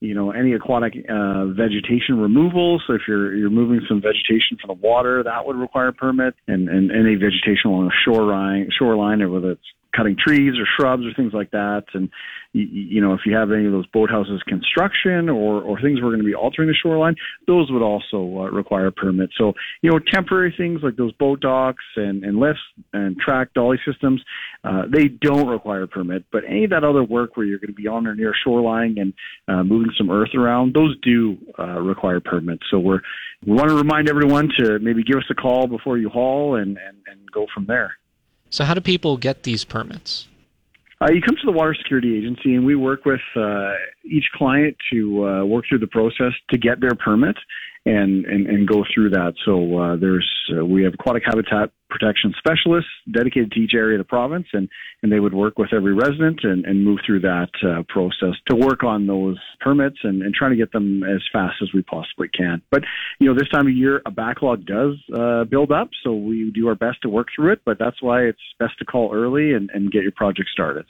you 0.00 0.14
know, 0.14 0.32
any 0.32 0.52
aquatic 0.54 0.94
uh, 1.08 1.46
vegetation 1.46 2.18
removal. 2.18 2.80
So 2.86 2.94
if 2.94 3.02
you're 3.06 3.36
you're 3.36 3.50
moving 3.50 3.80
some 3.88 4.02
vegetation 4.02 4.58
from 4.60 4.68
the 4.68 4.86
water, 4.86 5.22
that 5.22 5.46
would 5.46 5.56
require 5.56 5.88
a 5.88 5.92
permit, 5.92 6.34
and, 6.48 6.68
and 6.68 6.90
any 6.90 7.14
vegetation 7.14 7.70
along 7.70 7.84
the 7.84 7.92
shoreline, 8.04 8.68
shoreline, 8.76 9.22
or 9.22 9.30
whether 9.30 9.52
it's 9.52 9.60
cutting 9.94 10.16
trees 10.16 10.54
or 10.58 10.66
shrubs 10.76 11.04
or 11.04 11.12
things 11.14 11.32
like 11.32 11.50
that. 11.50 11.84
And 11.94 12.10
you, 12.52 12.64
you 12.64 13.00
know, 13.00 13.14
if 13.14 13.20
you 13.24 13.34
have 13.34 13.50
any 13.50 13.66
of 13.66 13.72
those 13.72 13.86
boathouses 13.88 14.40
construction 14.46 15.28
or 15.28 15.62
or 15.62 15.80
things 15.80 16.00
we're 16.00 16.10
going 16.10 16.18
to 16.18 16.26
be 16.26 16.34
altering 16.34 16.68
the 16.68 16.74
shoreline, 16.74 17.14
those 17.46 17.70
would 17.70 17.82
also 17.82 18.40
uh, 18.40 18.50
require 18.50 18.86
a 18.86 18.92
permit. 18.92 19.30
So 19.38 19.52
you 19.82 19.90
know, 19.90 19.98
temporary 19.98 20.54
things 20.56 20.80
like 20.82 20.96
those 20.96 21.12
boat 21.12 21.40
docks 21.40 21.84
and 21.96 22.24
and 22.24 22.38
lifts 22.38 22.60
and 22.92 23.16
track 23.18 23.54
dolly 23.54 23.78
systems, 23.86 24.22
uh, 24.64 24.82
they 24.92 25.08
don't 25.08 25.48
require 25.48 25.82
a 25.82 25.88
permit. 25.88 26.24
But 26.32 26.44
any 26.48 26.64
of 26.64 26.70
that 26.70 26.84
other 26.84 27.04
work 27.04 27.36
where 27.36 27.46
you're 27.46 27.58
going 27.58 27.74
to 27.74 27.80
be 27.80 27.88
on 27.88 28.06
or 28.06 28.14
near 28.14 28.34
shoreline 28.44 28.96
and 28.98 29.14
uh, 29.48 29.62
moving 29.62 29.92
some 29.96 30.10
earth 30.10 30.34
around, 30.34 30.74
those 30.74 30.96
do 31.00 31.36
uh, 31.58 31.80
require 31.80 32.20
permits. 32.20 32.62
So 32.70 32.78
we're 32.78 33.00
we 33.46 33.54
want 33.54 33.68
to 33.70 33.74
remind 33.74 34.08
everyone 34.08 34.50
to 34.58 34.78
maybe 34.78 35.02
give 35.02 35.16
us 35.16 35.24
a 35.30 35.34
call 35.34 35.66
before 35.66 35.98
you 35.98 36.08
haul 36.08 36.56
and 36.56 36.76
and, 36.78 36.96
and 37.06 37.30
go 37.32 37.46
from 37.54 37.66
there. 37.66 37.96
So, 38.52 38.64
how 38.64 38.74
do 38.74 38.82
people 38.82 39.16
get 39.16 39.44
these 39.44 39.64
permits? 39.64 40.28
Uh, 41.00 41.10
you 41.10 41.22
come 41.22 41.34
to 41.34 41.46
the 41.46 41.52
Water 41.52 41.74
Security 41.74 42.18
Agency, 42.18 42.54
and 42.54 42.66
we 42.66 42.76
work 42.76 43.06
with 43.06 43.22
uh, 43.34 43.72
each 44.04 44.26
client 44.34 44.76
to 44.92 45.26
uh, 45.26 45.44
work 45.44 45.64
through 45.68 45.78
the 45.78 45.86
process 45.86 46.32
to 46.50 46.58
get 46.58 46.78
their 46.78 46.94
permit 46.94 47.34
and 47.84 48.24
and, 48.26 48.46
and 48.46 48.68
go 48.68 48.84
through 48.94 49.10
that. 49.10 49.34
So 49.44 49.78
uh, 49.78 49.96
there's 49.96 50.28
uh, 50.56 50.64
we 50.64 50.84
have 50.84 50.94
aquatic 50.94 51.22
habitat 51.24 51.70
protection 51.90 52.32
specialists 52.38 52.90
dedicated 53.12 53.52
to 53.52 53.60
each 53.60 53.74
area 53.74 53.98
of 53.98 54.04
the 54.04 54.08
province, 54.08 54.46
and 54.52 54.68
and 55.02 55.10
they 55.12 55.20
would 55.20 55.34
work 55.34 55.58
with 55.58 55.72
every 55.72 55.92
resident 55.92 56.40
and, 56.44 56.64
and 56.64 56.84
move 56.84 57.00
through 57.04 57.20
that 57.20 57.50
uh, 57.66 57.82
process 57.88 58.34
to 58.48 58.56
work 58.56 58.84
on 58.84 59.06
those 59.06 59.38
permits 59.60 59.98
and, 60.04 60.22
and 60.22 60.34
trying 60.34 60.52
to 60.52 60.56
get 60.56 60.72
them 60.72 61.02
as 61.02 61.22
fast 61.32 61.56
as 61.62 61.68
we 61.74 61.82
possibly 61.82 62.28
can. 62.28 62.62
But 62.70 62.82
you 63.18 63.28
know, 63.28 63.34
this 63.34 63.48
time 63.48 63.66
of 63.66 63.74
year, 63.74 64.00
a 64.06 64.10
backlog 64.10 64.64
does 64.64 64.94
uh, 65.14 65.44
build 65.44 65.72
up, 65.72 65.90
so 66.04 66.14
we 66.14 66.50
do 66.50 66.68
our 66.68 66.74
best 66.76 67.02
to 67.02 67.08
work 67.08 67.28
through 67.34 67.52
it. 67.52 67.62
But 67.64 67.78
that's 67.78 68.00
why 68.00 68.22
it's 68.22 68.40
best 68.58 68.78
to 68.78 68.84
call 68.84 69.12
early 69.12 69.52
and, 69.52 69.70
and 69.70 69.90
get 69.90 70.02
your 70.02 70.12
project 70.12 70.48
started. 70.52 70.86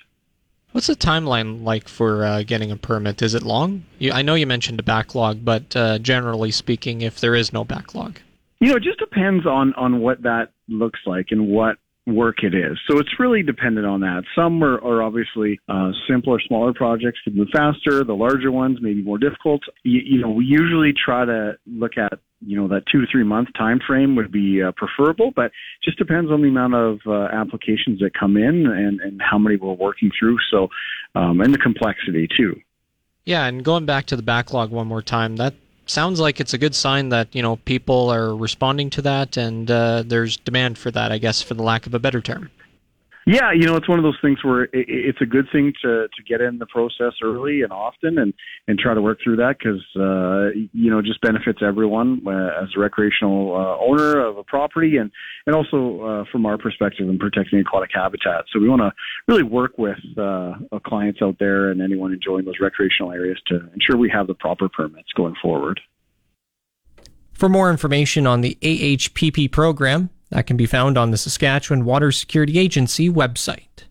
What's 0.72 0.86
the 0.86 0.96
timeline 0.96 1.62
like 1.62 1.86
for 1.86 2.24
uh, 2.24 2.42
getting 2.42 2.70
a 2.70 2.76
permit? 2.76 3.22
Is 3.22 3.34
it 3.34 3.42
long? 3.42 3.84
You, 3.98 4.12
I 4.12 4.22
know 4.22 4.34
you 4.34 4.46
mentioned 4.46 4.80
a 4.80 4.82
backlog, 4.82 5.44
but 5.44 5.76
uh, 5.76 5.98
generally 5.98 6.50
speaking, 6.50 7.02
if 7.02 7.20
there 7.20 7.34
is 7.34 7.52
no 7.52 7.64
backlog, 7.64 8.18
you 8.60 8.68
know, 8.68 8.76
it 8.76 8.82
just 8.82 8.98
depends 8.98 9.46
on 9.46 9.74
on 9.74 10.00
what 10.00 10.22
that 10.22 10.50
looks 10.68 11.00
like 11.06 11.26
and 11.30 11.48
what 11.48 11.76
work 12.06 12.42
it 12.42 12.54
is. 12.54 12.78
So 12.88 12.98
it's 12.98 13.10
really 13.18 13.42
dependent 13.42 13.86
on 13.86 14.00
that. 14.00 14.24
Some 14.34 14.62
are, 14.64 14.80
are 14.82 15.02
obviously 15.02 15.60
uh, 15.68 15.92
simpler, 16.08 16.40
smaller 16.40 16.72
projects 16.72 17.20
can 17.22 17.36
move 17.36 17.48
faster. 17.52 18.02
The 18.02 18.14
larger 18.14 18.50
ones 18.50 18.78
may 18.80 18.94
be 18.94 19.02
more 19.02 19.18
difficult. 19.18 19.62
You, 19.84 20.00
you 20.04 20.20
know, 20.20 20.30
we 20.30 20.44
usually 20.44 20.92
try 20.92 21.24
to 21.24 21.58
look 21.66 21.98
at 21.98 22.18
you 22.44 22.56
know 22.56 22.68
that 22.68 22.84
two 22.90 23.00
to 23.00 23.06
three 23.10 23.24
month 23.24 23.48
time 23.56 23.80
frame 23.86 24.16
would 24.16 24.32
be 24.32 24.62
uh, 24.62 24.72
preferable, 24.72 25.32
but 25.34 25.52
just 25.82 25.98
depends 25.98 26.30
on 26.30 26.42
the 26.42 26.48
amount 26.48 26.74
of 26.74 27.00
uh, 27.06 27.28
applications 27.32 28.00
that 28.00 28.12
come 28.14 28.36
in 28.36 28.66
and, 28.66 29.00
and 29.00 29.20
how 29.22 29.38
many 29.38 29.56
we're 29.56 29.72
working 29.72 30.10
through. 30.18 30.38
So, 30.50 30.68
um, 31.14 31.40
and 31.40 31.52
the 31.52 31.58
complexity 31.58 32.28
too. 32.28 32.60
Yeah, 33.24 33.46
and 33.46 33.64
going 33.64 33.86
back 33.86 34.06
to 34.06 34.16
the 34.16 34.22
backlog 34.22 34.70
one 34.70 34.88
more 34.88 35.02
time, 35.02 35.36
that 35.36 35.54
sounds 35.86 36.18
like 36.18 36.40
it's 36.40 36.54
a 36.54 36.58
good 36.58 36.74
sign 36.74 37.10
that 37.10 37.34
you 37.34 37.42
know 37.42 37.56
people 37.56 38.10
are 38.10 38.34
responding 38.34 38.90
to 38.90 39.02
that, 39.02 39.36
and 39.36 39.70
uh, 39.70 40.02
there's 40.04 40.36
demand 40.38 40.78
for 40.78 40.90
that. 40.90 41.12
I 41.12 41.18
guess, 41.18 41.42
for 41.42 41.54
the 41.54 41.62
lack 41.62 41.86
of 41.86 41.94
a 41.94 41.98
better 41.98 42.20
term. 42.20 42.50
Yeah, 43.24 43.52
you 43.52 43.66
know, 43.66 43.76
it's 43.76 43.88
one 43.88 44.00
of 44.00 44.02
those 44.02 44.18
things 44.20 44.42
where 44.42 44.68
it's 44.72 45.20
a 45.20 45.26
good 45.26 45.46
thing 45.52 45.72
to 45.82 46.08
to 46.08 46.22
get 46.26 46.40
in 46.40 46.58
the 46.58 46.66
process 46.66 47.12
early 47.22 47.62
and 47.62 47.72
often, 47.72 48.18
and 48.18 48.34
and 48.66 48.78
try 48.78 48.94
to 48.94 49.00
work 49.00 49.18
through 49.22 49.36
that 49.36 49.58
because 49.58 49.80
uh, 49.96 50.50
you 50.72 50.90
know 50.90 50.98
it 50.98 51.04
just 51.04 51.20
benefits 51.20 51.60
everyone 51.62 52.20
uh, 52.26 52.62
as 52.62 52.70
a 52.76 52.80
recreational 52.80 53.54
uh, 53.54 53.84
owner 53.84 54.26
of 54.26 54.38
a 54.38 54.42
property, 54.42 54.96
and 54.96 55.12
and 55.46 55.54
also 55.54 56.00
uh, 56.00 56.24
from 56.32 56.46
our 56.46 56.58
perspective 56.58 57.08
in 57.08 57.16
protecting 57.16 57.60
aquatic 57.60 57.90
habitat. 57.94 58.44
So 58.52 58.58
we 58.58 58.68
want 58.68 58.80
to 58.80 58.90
really 59.28 59.44
work 59.44 59.78
with 59.78 59.98
uh, 60.18 60.54
clients 60.84 61.22
out 61.22 61.36
there 61.38 61.70
and 61.70 61.80
anyone 61.80 62.12
enjoying 62.12 62.44
those 62.44 62.58
recreational 62.60 63.12
areas 63.12 63.40
to 63.46 63.70
ensure 63.72 63.96
we 63.96 64.10
have 64.10 64.26
the 64.26 64.34
proper 64.34 64.68
permits 64.68 65.12
going 65.16 65.34
forward. 65.40 65.80
For 67.32 67.48
more 67.48 67.70
information 67.70 68.26
on 68.26 68.40
the 68.40 68.58
AHPP 68.62 69.52
program, 69.52 70.10
that 70.32 70.46
can 70.46 70.56
be 70.56 70.66
found 70.66 70.96
on 70.96 71.10
the 71.10 71.18
Saskatchewan 71.18 71.84
Water 71.84 72.10
Security 72.10 72.58
Agency 72.58 73.10
website. 73.10 73.84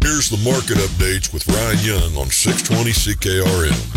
Here's 0.00 0.30
the 0.30 0.40
market 0.48 0.78
updates 0.78 1.34
with 1.34 1.46
Ryan 1.48 1.78
Young 1.84 2.16
on 2.16 2.30
620 2.30 2.90
CKRM. 2.92 3.96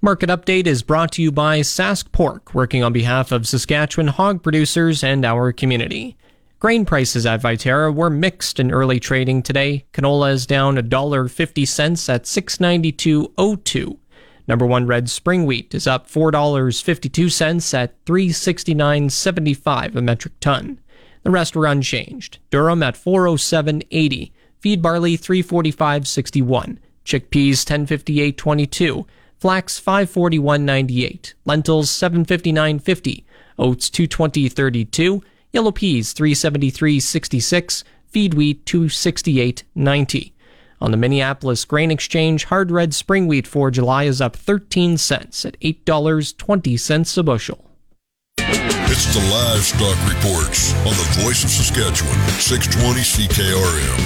Market 0.00 0.28
Update 0.30 0.66
is 0.66 0.82
brought 0.82 1.12
to 1.12 1.22
you 1.22 1.30
by 1.30 1.60
Sask 1.60 2.10
Pork, 2.12 2.54
working 2.54 2.82
on 2.82 2.92
behalf 2.92 3.30
of 3.30 3.46
Saskatchewan 3.46 4.08
hog 4.08 4.42
producers 4.42 5.04
and 5.04 5.24
our 5.24 5.52
community. 5.52 6.16
Grain 6.58 6.84
prices 6.84 7.26
at 7.26 7.42
Viterra 7.42 7.94
were 7.94 8.10
mixed 8.10 8.58
in 8.58 8.70
early 8.70 8.98
trading 8.98 9.42
today. 9.42 9.84
Canola 9.92 10.32
is 10.32 10.46
down 10.46 10.76
$1.50 10.76 12.08
at 12.08 12.24
692.02. 12.24 13.98
Number 14.46 14.66
one 14.66 14.86
red 14.86 15.08
spring 15.08 15.46
wheat 15.46 15.74
is 15.74 15.86
up 15.86 16.08
$4.52 16.08 17.74
at 17.74 18.04
369.75 18.04 19.96
a 19.96 20.02
metric 20.02 20.34
ton. 20.40 20.78
The 21.22 21.30
rest 21.30 21.56
were 21.56 21.66
unchanged. 21.66 22.38
Durum 22.50 22.84
at 22.84 22.94
407.80, 22.94 24.32
feed 24.60 24.82
barley 24.82 25.16
345.61, 25.16 26.76
chickpeas 27.04 27.64
1058.22, 27.64 29.06
flax 29.38 29.80
541.98, 29.80 31.32
lentils 31.46 31.90
759.50, 31.90 33.24
oats 33.58 33.88
220.32, 33.88 35.22
yellow 35.52 35.72
peas 35.72 36.12
373.66, 36.12 37.84
feed 38.08 38.34
wheat 38.34 38.66
268.90. 38.66 40.33
On 40.84 40.90
the 40.90 40.98
Minneapolis 40.98 41.64
Grain 41.64 41.90
Exchange, 41.90 42.44
hard 42.44 42.70
red 42.70 42.92
spring 42.92 43.26
wheat 43.26 43.46
for 43.46 43.70
July 43.70 44.04
is 44.04 44.20
up 44.20 44.36
13 44.36 44.98
cents 44.98 45.46
at 45.46 45.58
$8.20 45.60 47.16
a 47.16 47.22
bushel. 47.22 47.70
It's 48.36 49.14
the 49.14 49.20
livestock 49.32 49.96
reports 50.06 50.74
on 50.80 50.92
the 50.92 51.22
voice 51.22 51.42
of 51.42 51.48
Saskatchewan, 51.48 52.18
620 52.38 53.00
CKRM. 53.00 53.96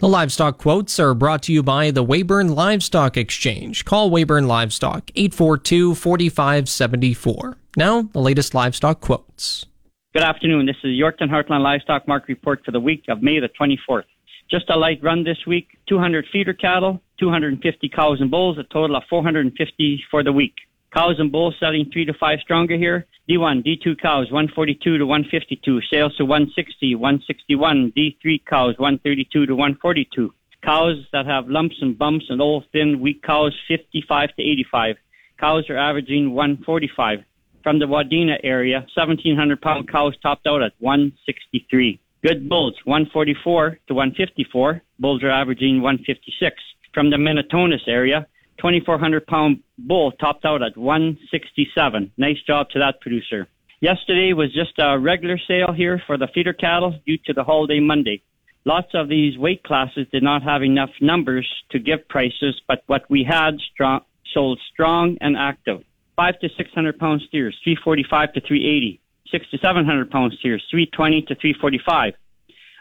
The 0.00 0.08
livestock 0.08 0.58
quotes 0.58 0.98
are 0.98 1.14
brought 1.14 1.44
to 1.44 1.52
you 1.52 1.62
by 1.62 1.92
the 1.92 2.02
Weyburn 2.04 2.56
Livestock 2.56 3.16
Exchange. 3.16 3.84
Call 3.84 4.10
Weyburn 4.10 4.48
Livestock 4.48 5.12
842 5.14 5.94
4574. 5.94 7.56
Now, 7.76 8.02
the 8.02 8.18
latest 8.18 8.54
livestock 8.56 9.00
quotes. 9.00 9.66
Good 10.14 10.24
afternoon. 10.24 10.66
This 10.66 10.78
is 10.82 10.98
Yorkton 11.00 11.30
Heartland 11.30 11.62
Livestock 11.62 12.08
Market 12.08 12.30
Report 12.30 12.64
for 12.64 12.72
the 12.72 12.80
week 12.80 13.04
of 13.08 13.22
May 13.22 13.38
the 13.38 13.48
24th. 13.48 14.02
Just 14.50 14.68
a 14.68 14.76
light 14.76 15.02
run 15.02 15.24
this 15.24 15.38
week 15.46 15.78
200 15.88 16.26
feeder 16.32 16.52
cattle, 16.52 17.00
250 17.18 17.88
cows 17.88 18.20
and 18.20 18.30
bulls, 18.30 18.58
a 18.58 18.64
total 18.64 18.96
of 18.96 19.04
450 19.08 20.04
for 20.10 20.22
the 20.22 20.32
week. 20.32 20.54
Cows 20.92 21.16
and 21.18 21.32
bulls 21.32 21.54
selling 21.58 21.88
three 21.90 22.04
to 22.04 22.12
five 22.12 22.38
stronger 22.40 22.76
here. 22.76 23.06
D1, 23.28 23.64
D2 23.64 23.98
cows, 23.98 24.30
142 24.30 24.98
to 24.98 25.06
152. 25.06 25.80
Sales 25.90 26.14
to 26.16 26.24
160, 26.26 26.94
161. 26.96 27.92
D3 27.96 28.44
cows, 28.44 28.74
132 28.78 29.46
to 29.46 29.54
142. 29.54 30.34
Cows 30.62 30.96
that 31.12 31.24
have 31.24 31.48
lumps 31.48 31.76
and 31.80 31.96
bumps 31.96 32.26
and 32.28 32.42
old 32.42 32.64
thin 32.72 33.00
weak 33.00 33.22
cows, 33.22 33.56
55 33.68 34.36
to 34.36 34.42
85. 34.42 34.96
Cows 35.40 35.70
are 35.70 35.78
averaging 35.78 36.34
145. 36.34 37.24
From 37.62 37.78
the 37.78 37.86
Wadena 37.86 38.38
area, 38.42 38.80
1700 38.94 39.62
pound 39.62 39.90
cows 39.90 40.14
topped 40.22 40.46
out 40.46 40.62
at 40.62 40.72
163. 40.78 42.00
Good 42.22 42.48
bulls, 42.48 42.74
144 42.84 43.78
to 43.88 43.94
154. 43.94 44.80
Bulls 45.00 45.24
are 45.24 45.30
averaging 45.30 45.82
156. 45.82 46.54
From 46.94 47.10
the 47.10 47.16
Minitonas 47.16 47.88
area, 47.88 48.28
2,400 48.58 49.26
pound 49.26 49.60
bull 49.76 50.12
topped 50.12 50.44
out 50.44 50.62
at 50.62 50.76
167. 50.76 52.12
Nice 52.16 52.40
job 52.46 52.70
to 52.70 52.78
that 52.78 53.00
producer. 53.00 53.48
Yesterday 53.80 54.34
was 54.34 54.54
just 54.54 54.78
a 54.78 54.96
regular 55.00 55.36
sale 55.48 55.72
here 55.72 56.00
for 56.06 56.16
the 56.16 56.28
feeder 56.32 56.52
cattle 56.52 56.94
due 57.04 57.18
to 57.26 57.32
the 57.32 57.42
holiday 57.42 57.80
Monday. 57.80 58.22
Lots 58.64 58.94
of 58.94 59.08
these 59.08 59.36
weight 59.36 59.64
classes 59.64 60.06
did 60.12 60.22
not 60.22 60.44
have 60.44 60.62
enough 60.62 60.90
numbers 61.00 61.48
to 61.70 61.80
give 61.80 62.06
prices, 62.06 62.62
but 62.68 62.84
what 62.86 63.02
we 63.10 63.24
had 63.24 63.58
strong, 63.72 64.02
sold 64.32 64.60
strong 64.72 65.18
and 65.20 65.36
active. 65.36 65.82
Five 66.14 66.38
to 66.38 66.48
600 66.56 67.00
pound 67.00 67.22
steers, 67.26 67.58
345 67.64 68.34
to 68.34 68.40
380. 68.42 69.00
Six 69.32 69.48
to 69.50 69.58
700 69.58 70.10
pound 70.10 70.34
steers, 70.38 70.64
320 70.70 71.22
to 71.22 71.34
345. 71.34 72.14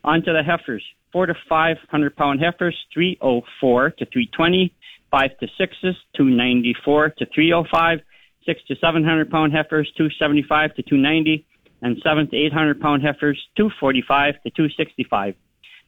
On 0.03 0.21
to 0.21 0.33
the 0.33 0.43
heifers, 0.43 0.83
four 1.11 1.25
to 1.25 1.33
500 1.49 2.15
pound 2.15 2.39
heifers, 2.41 2.77
304 2.93 3.91
to 3.91 4.05
320 4.05 4.73
five 5.11 5.37
to 5.39 5.47
sixes, 5.57 5.95
294 6.15 7.09
to 7.09 7.25
305, 7.35 7.99
six 8.45 8.61
to 8.67 8.75
700 8.77 9.29
pound 9.29 9.51
heifers, 9.51 9.91
275 9.97 10.75
to 10.75 10.81
290, 10.83 11.45
and 11.81 11.97
seven 12.01 12.27
to 12.29 12.35
800 12.35 12.79
pound 12.79 13.03
heifers, 13.03 13.37
245 13.57 14.35
to 14.43 14.49
265. 14.49 15.35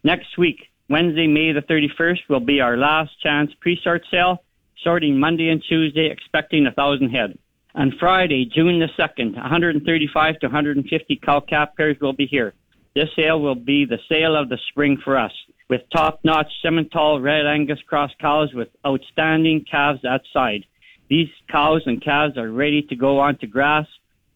Next 0.04 0.38
week, 0.38 0.70
Wednesday, 0.90 1.28
May 1.28 1.54
the 1.54 1.62
31st, 1.62 2.20
will 2.30 2.42
be 2.42 2.60
our 2.60 2.78
last 2.78 3.12
chance 3.22 3.52
pre-sort 3.62 4.04
sale, 4.12 4.44
sorting 4.84 5.18
Monday 5.18 5.50
and 5.50 5.64
Tuesday, 5.68 6.12
expecting 6.12 6.68
a 6.68 6.72
thousand 6.72 7.10
head. 7.10 7.38
On 7.76 7.92
Friday, 8.00 8.46
June 8.46 8.80
the 8.80 8.90
2nd, 9.00 9.34
135 9.34 10.40
to 10.40 10.46
150 10.46 11.16
cow 11.16 11.40
calf 11.40 11.70
pairs 11.76 11.98
will 12.00 12.14
be 12.14 12.28
here. 12.28 12.54
This 12.94 13.10
sale 13.16 13.42
will 13.42 13.56
be 13.56 13.86
the 13.86 13.98
sale 14.08 14.36
of 14.36 14.50
the 14.50 14.60
spring 14.70 14.98
for 15.04 15.18
us 15.18 15.32
with 15.70 15.82
top-notch 15.92 16.52
Simmental 16.64 17.20
Red 17.20 17.48
Angus 17.48 17.82
cross 17.88 18.12
cows 18.22 18.54
with 18.54 18.68
outstanding 18.86 19.66
calves 19.70 20.06
outside. 20.06 20.66
These 21.10 21.30
cows 21.50 21.82
and 21.88 22.00
calves 22.00 22.38
are 22.38 22.52
ready 22.52 22.84
to 22.84 22.96
go 22.96 23.20
onto 23.20 23.48
grass. 23.48 23.88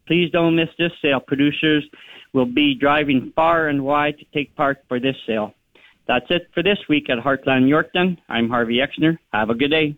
Please 0.08 0.32
don't 0.32 0.56
miss 0.56 0.70
this 0.76 0.92
sale. 1.00 1.20
Producers 1.20 1.84
will 2.32 2.46
be 2.46 2.74
driving 2.74 3.32
far 3.36 3.68
and 3.68 3.84
wide 3.84 4.18
to 4.18 4.24
take 4.34 4.56
part 4.56 4.82
for 4.88 4.98
this 4.98 5.16
sale. 5.28 5.54
That's 6.08 6.26
it 6.30 6.48
for 6.54 6.64
this 6.64 6.78
week 6.88 7.08
at 7.08 7.18
Heartland 7.18 7.68
Yorkton. 7.68 8.18
I'm 8.28 8.48
Harvey 8.48 8.78
Exner. 8.78 9.18
Have 9.32 9.50
a 9.50 9.54
good 9.54 9.70
day. 9.70 9.96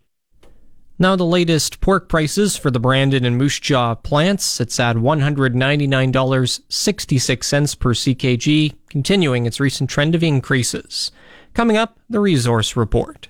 Now 1.00 1.16
the 1.16 1.24
latest 1.24 1.80
pork 1.80 2.08
prices 2.10 2.58
for 2.58 2.70
the 2.70 2.78
Brandon 2.78 3.24
and 3.24 3.38
Moose 3.38 3.58
Jaw 3.58 3.94
plants. 3.94 4.60
It's 4.60 4.78
at 4.78 4.96
$199.66 4.96 7.78
per 7.78 7.94
CKG, 7.94 8.74
continuing 8.90 9.46
its 9.46 9.58
recent 9.58 9.88
trend 9.88 10.14
of 10.14 10.22
increases. 10.22 11.10
Coming 11.54 11.78
up, 11.78 11.98
the 12.10 12.20
resource 12.20 12.76
report. 12.76 13.28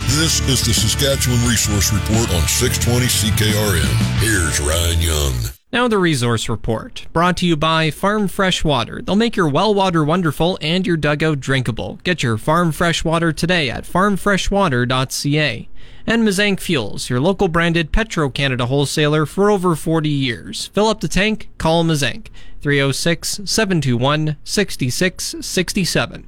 This 0.00 0.40
is 0.48 0.66
the 0.66 0.74
Saskatchewan 0.74 1.38
Resource 1.48 1.92
Report 1.92 2.34
on 2.34 2.42
620 2.48 3.06
CKRM. 3.06 3.94
Here's 4.18 4.58
Ryan 4.58 5.00
Young. 5.00 5.34
Now, 5.72 5.86
the 5.86 5.98
resource 5.98 6.48
report, 6.48 7.06
brought 7.12 7.36
to 7.36 7.46
you 7.46 7.56
by 7.56 7.92
Farm 7.92 8.26
Fresh 8.26 8.64
Water. 8.64 9.02
They'll 9.02 9.14
make 9.14 9.36
your 9.36 9.48
well 9.48 9.72
water 9.72 10.02
wonderful 10.02 10.58
and 10.60 10.84
your 10.84 10.96
dugout 10.96 11.38
drinkable. 11.38 12.00
Get 12.02 12.24
your 12.24 12.38
Farm 12.38 12.72
Fresh 12.72 13.04
Water 13.04 13.32
today 13.32 13.70
at 13.70 13.84
farmfreshwater.ca. 13.84 15.68
And 16.08 16.26
Mazank 16.26 16.58
Fuels, 16.60 17.10
your 17.10 17.20
local 17.20 17.48
branded 17.48 17.92
Petro 17.92 18.30
Canada 18.30 18.64
wholesaler 18.64 19.26
for 19.26 19.50
over 19.50 19.76
40 19.76 20.08
years. 20.08 20.68
Fill 20.68 20.86
up 20.86 21.02
the 21.02 21.06
tank, 21.06 21.50
call 21.58 21.84
Mazank 21.84 22.28
306 22.62 23.42
721 23.44 24.38
6667. 24.42 26.26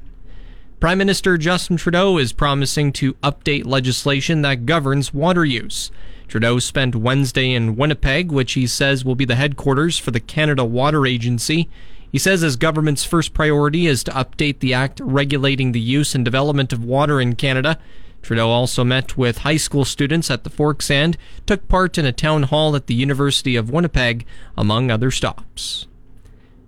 Prime 0.80 0.98
Minister 0.98 1.38
Justin 1.38 1.78
Trudeau 1.78 2.18
is 2.18 2.34
promising 2.34 2.92
to 2.92 3.14
update 3.22 3.64
legislation 3.64 4.42
that 4.42 4.66
governs 4.66 5.14
water 5.14 5.46
use. 5.46 5.90
Trudeau 6.28 6.58
spent 6.58 6.94
Wednesday 6.94 7.50
in 7.54 7.74
Winnipeg, 7.74 8.30
which 8.30 8.52
he 8.52 8.66
says 8.66 9.02
will 9.02 9.14
be 9.14 9.24
the 9.24 9.36
headquarters 9.36 9.98
for 9.98 10.10
the 10.10 10.20
Canada 10.20 10.62
Water 10.62 11.06
Agency. 11.06 11.70
He 12.12 12.18
says 12.18 12.42
his 12.42 12.56
government's 12.56 13.06
first 13.06 13.32
priority 13.32 13.86
is 13.86 14.04
to 14.04 14.10
update 14.10 14.58
the 14.58 14.74
act 14.74 15.00
regulating 15.02 15.72
the 15.72 15.80
use 15.80 16.14
and 16.14 16.22
development 16.22 16.74
of 16.74 16.84
water 16.84 17.18
in 17.18 17.34
Canada. 17.34 17.78
Trudeau 18.22 18.48
also 18.48 18.84
met 18.84 19.16
with 19.16 19.38
high 19.38 19.56
school 19.56 19.84
students 19.84 20.30
at 20.30 20.44
the 20.44 20.50
Forks 20.50 20.90
and 20.90 21.16
took 21.46 21.66
part 21.68 21.98
in 21.98 22.04
a 22.04 22.12
town 22.12 22.44
hall 22.44 22.76
at 22.76 22.86
the 22.86 22.94
University 22.94 23.56
of 23.56 23.70
Winnipeg, 23.70 24.26
among 24.56 24.90
other 24.90 25.10
stops. 25.10 25.86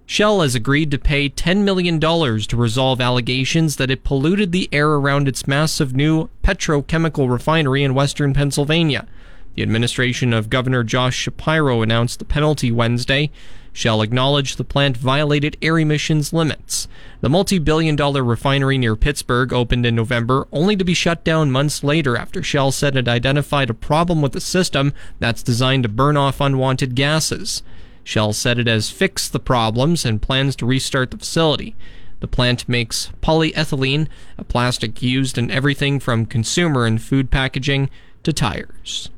Shell 0.07 0.43
has 0.43 0.55
agreed 0.55 0.91
to 0.91 0.99
pay 0.99 1.29
$10 1.31 1.63
million 1.63 1.99
to 2.01 2.57
resolve 2.57 3.01
allegations 3.01 3.77
that 3.77 3.91
it 3.91 4.05
polluted 4.05 4.53
the 4.53 4.69
air 4.73 4.91
around 4.91 5.29
its 5.29 5.47
massive 5.47 5.95
new 5.95 6.29
petrochemical 6.43 7.31
refinery 7.31 7.83
in 7.83 7.95
western 7.95 8.35
Pennsylvania. 8.35 9.07
The 9.55 9.63
administration 9.63 10.33
of 10.33 10.51
Governor 10.51 10.83
Josh 10.83 11.17
Shapiro 11.17 11.83
announced 11.83 12.19
the 12.19 12.25
penalty 12.25 12.71
Wednesday. 12.71 13.31
Shell 13.73 14.03
acknowledged 14.03 14.59
the 14.59 14.65
plant 14.65 14.97
violated 14.97 15.57
air 15.63 15.79
emissions 15.79 16.33
limits. 16.33 16.89
The 17.21 17.31
multi 17.31 17.59
billion 17.59 17.97
dollar 17.97 18.23
refinery 18.23 18.77
near 18.77 18.97
Pittsburgh 18.97 19.53
opened 19.53 19.87
in 19.87 19.95
November, 19.95 20.47
only 20.53 20.77
to 20.77 20.85
be 20.85 20.95
shut 20.95 21.25
down 21.25 21.51
months 21.51 21.83
later 21.83 22.17
after 22.17 22.43
Shell 22.43 22.73
said 22.73 22.97
it 22.97 23.09
identified 23.09 23.71
a 23.71 23.75
problem 23.75 24.21
with 24.21 24.33
the 24.33 24.41
system 24.41 24.93
that's 25.19 25.43
designed 25.43 25.85
to 25.85 25.89
burn 25.89 26.17
off 26.17 26.41
unwanted 26.41 26.95
gases. 26.95 27.63
Shell 28.05 28.35
said 28.35 28.59
it 28.59 28.67
has 28.67 28.91
fixed 28.91 29.33
the 29.33 29.41
problems 29.41 30.05
and 30.05 30.21
plans 30.21 30.57
to 30.57 30.67
restart 30.67 31.11
the 31.11 31.19
facility. 31.19 31.75
The 32.21 32.29
plant 32.29 32.69
makes 32.69 33.11
polyethylene, 33.23 34.07
a 34.39 34.45
plastic 34.45 35.03
used 35.03 35.39
in 35.39 35.51
everything 35.51 35.99
from 35.99 36.27
consumer 36.27 36.85
and 36.85 37.01
food 37.01 37.31
packaging 37.31 37.91
to 38.23 38.33
tires. 38.33 39.11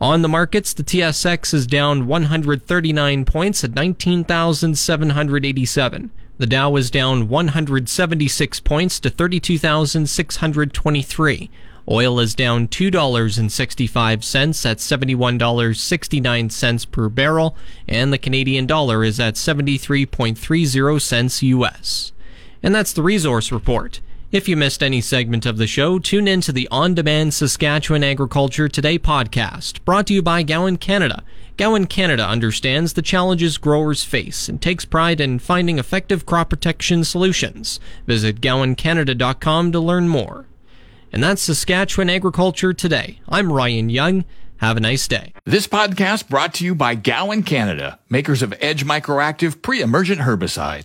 On 0.00 0.22
the 0.22 0.28
markets, 0.28 0.72
the 0.72 0.82
TSX 0.82 1.52
is 1.52 1.66
down 1.66 2.06
139 2.06 3.26
points 3.26 3.62
at 3.62 3.74
19,787. 3.74 6.10
The 6.38 6.46
Dow 6.46 6.76
is 6.76 6.90
down 6.90 7.28
176 7.28 8.60
points 8.60 8.98
to 9.00 9.10
32,623. 9.10 11.50
Oil 11.86 12.18
is 12.18 12.34
down 12.34 12.66
$2.65 12.68 14.64
at 14.64 14.78
$71.69 14.78 16.90
per 16.90 17.10
barrel, 17.10 17.54
and 17.86 18.10
the 18.10 18.16
Canadian 18.16 18.64
dollar 18.64 19.04
is 19.04 19.20
at 19.20 19.34
73.30 19.34 21.02
cents 21.02 21.42
US. 21.42 22.12
And 22.62 22.74
that's 22.74 22.94
the 22.94 23.02
resource 23.02 23.52
report. 23.52 24.00
If 24.32 24.46
you 24.46 24.56
missed 24.56 24.80
any 24.80 25.00
segment 25.00 25.44
of 25.44 25.56
the 25.56 25.66
show, 25.66 25.98
tune 25.98 26.28
in 26.28 26.40
to 26.42 26.52
the 26.52 26.68
on 26.70 26.94
demand 26.94 27.34
Saskatchewan 27.34 28.04
Agriculture 28.04 28.68
Today 28.68 28.96
podcast, 28.96 29.84
brought 29.84 30.06
to 30.06 30.14
you 30.14 30.22
by 30.22 30.44
Gowan 30.44 30.76
Canada. 30.76 31.24
Gowan 31.56 31.88
Canada 31.88 32.24
understands 32.24 32.92
the 32.92 33.02
challenges 33.02 33.58
growers 33.58 34.04
face 34.04 34.48
and 34.48 34.62
takes 34.62 34.84
pride 34.84 35.20
in 35.20 35.40
finding 35.40 35.80
effective 35.80 36.26
crop 36.26 36.48
protection 36.48 37.02
solutions. 37.02 37.80
Visit 38.06 38.40
gowancanada.com 38.40 39.72
to 39.72 39.80
learn 39.80 40.06
more. 40.08 40.46
And 41.12 41.24
that's 41.24 41.42
Saskatchewan 41.42 42.08
Agriculture 42.08 42.72
Today. 42.72 43.18
I'm 43.28 43.52
Ryan 43.52 43.90
Young. 43.90 44.24
Have 44.58 44.76
a 44.76 44.80
nice 44.80 45.08
day. 45.08 45.32
This 45.44 45.66
podcast 45.66 46.28
brought 46.28 46.54
to 46.54 46.64
you 46.64 46.76
by 46.76 46.94
Gowan 46.94 47.42
Canada, 47.42 47.98
makers 48.08 48.42
of 48.42 48.54
Edge 48.60 48.84
Microactive 48.84 49.60
pre-emergent 49.60 50.20
herbicide. 50.20 50.84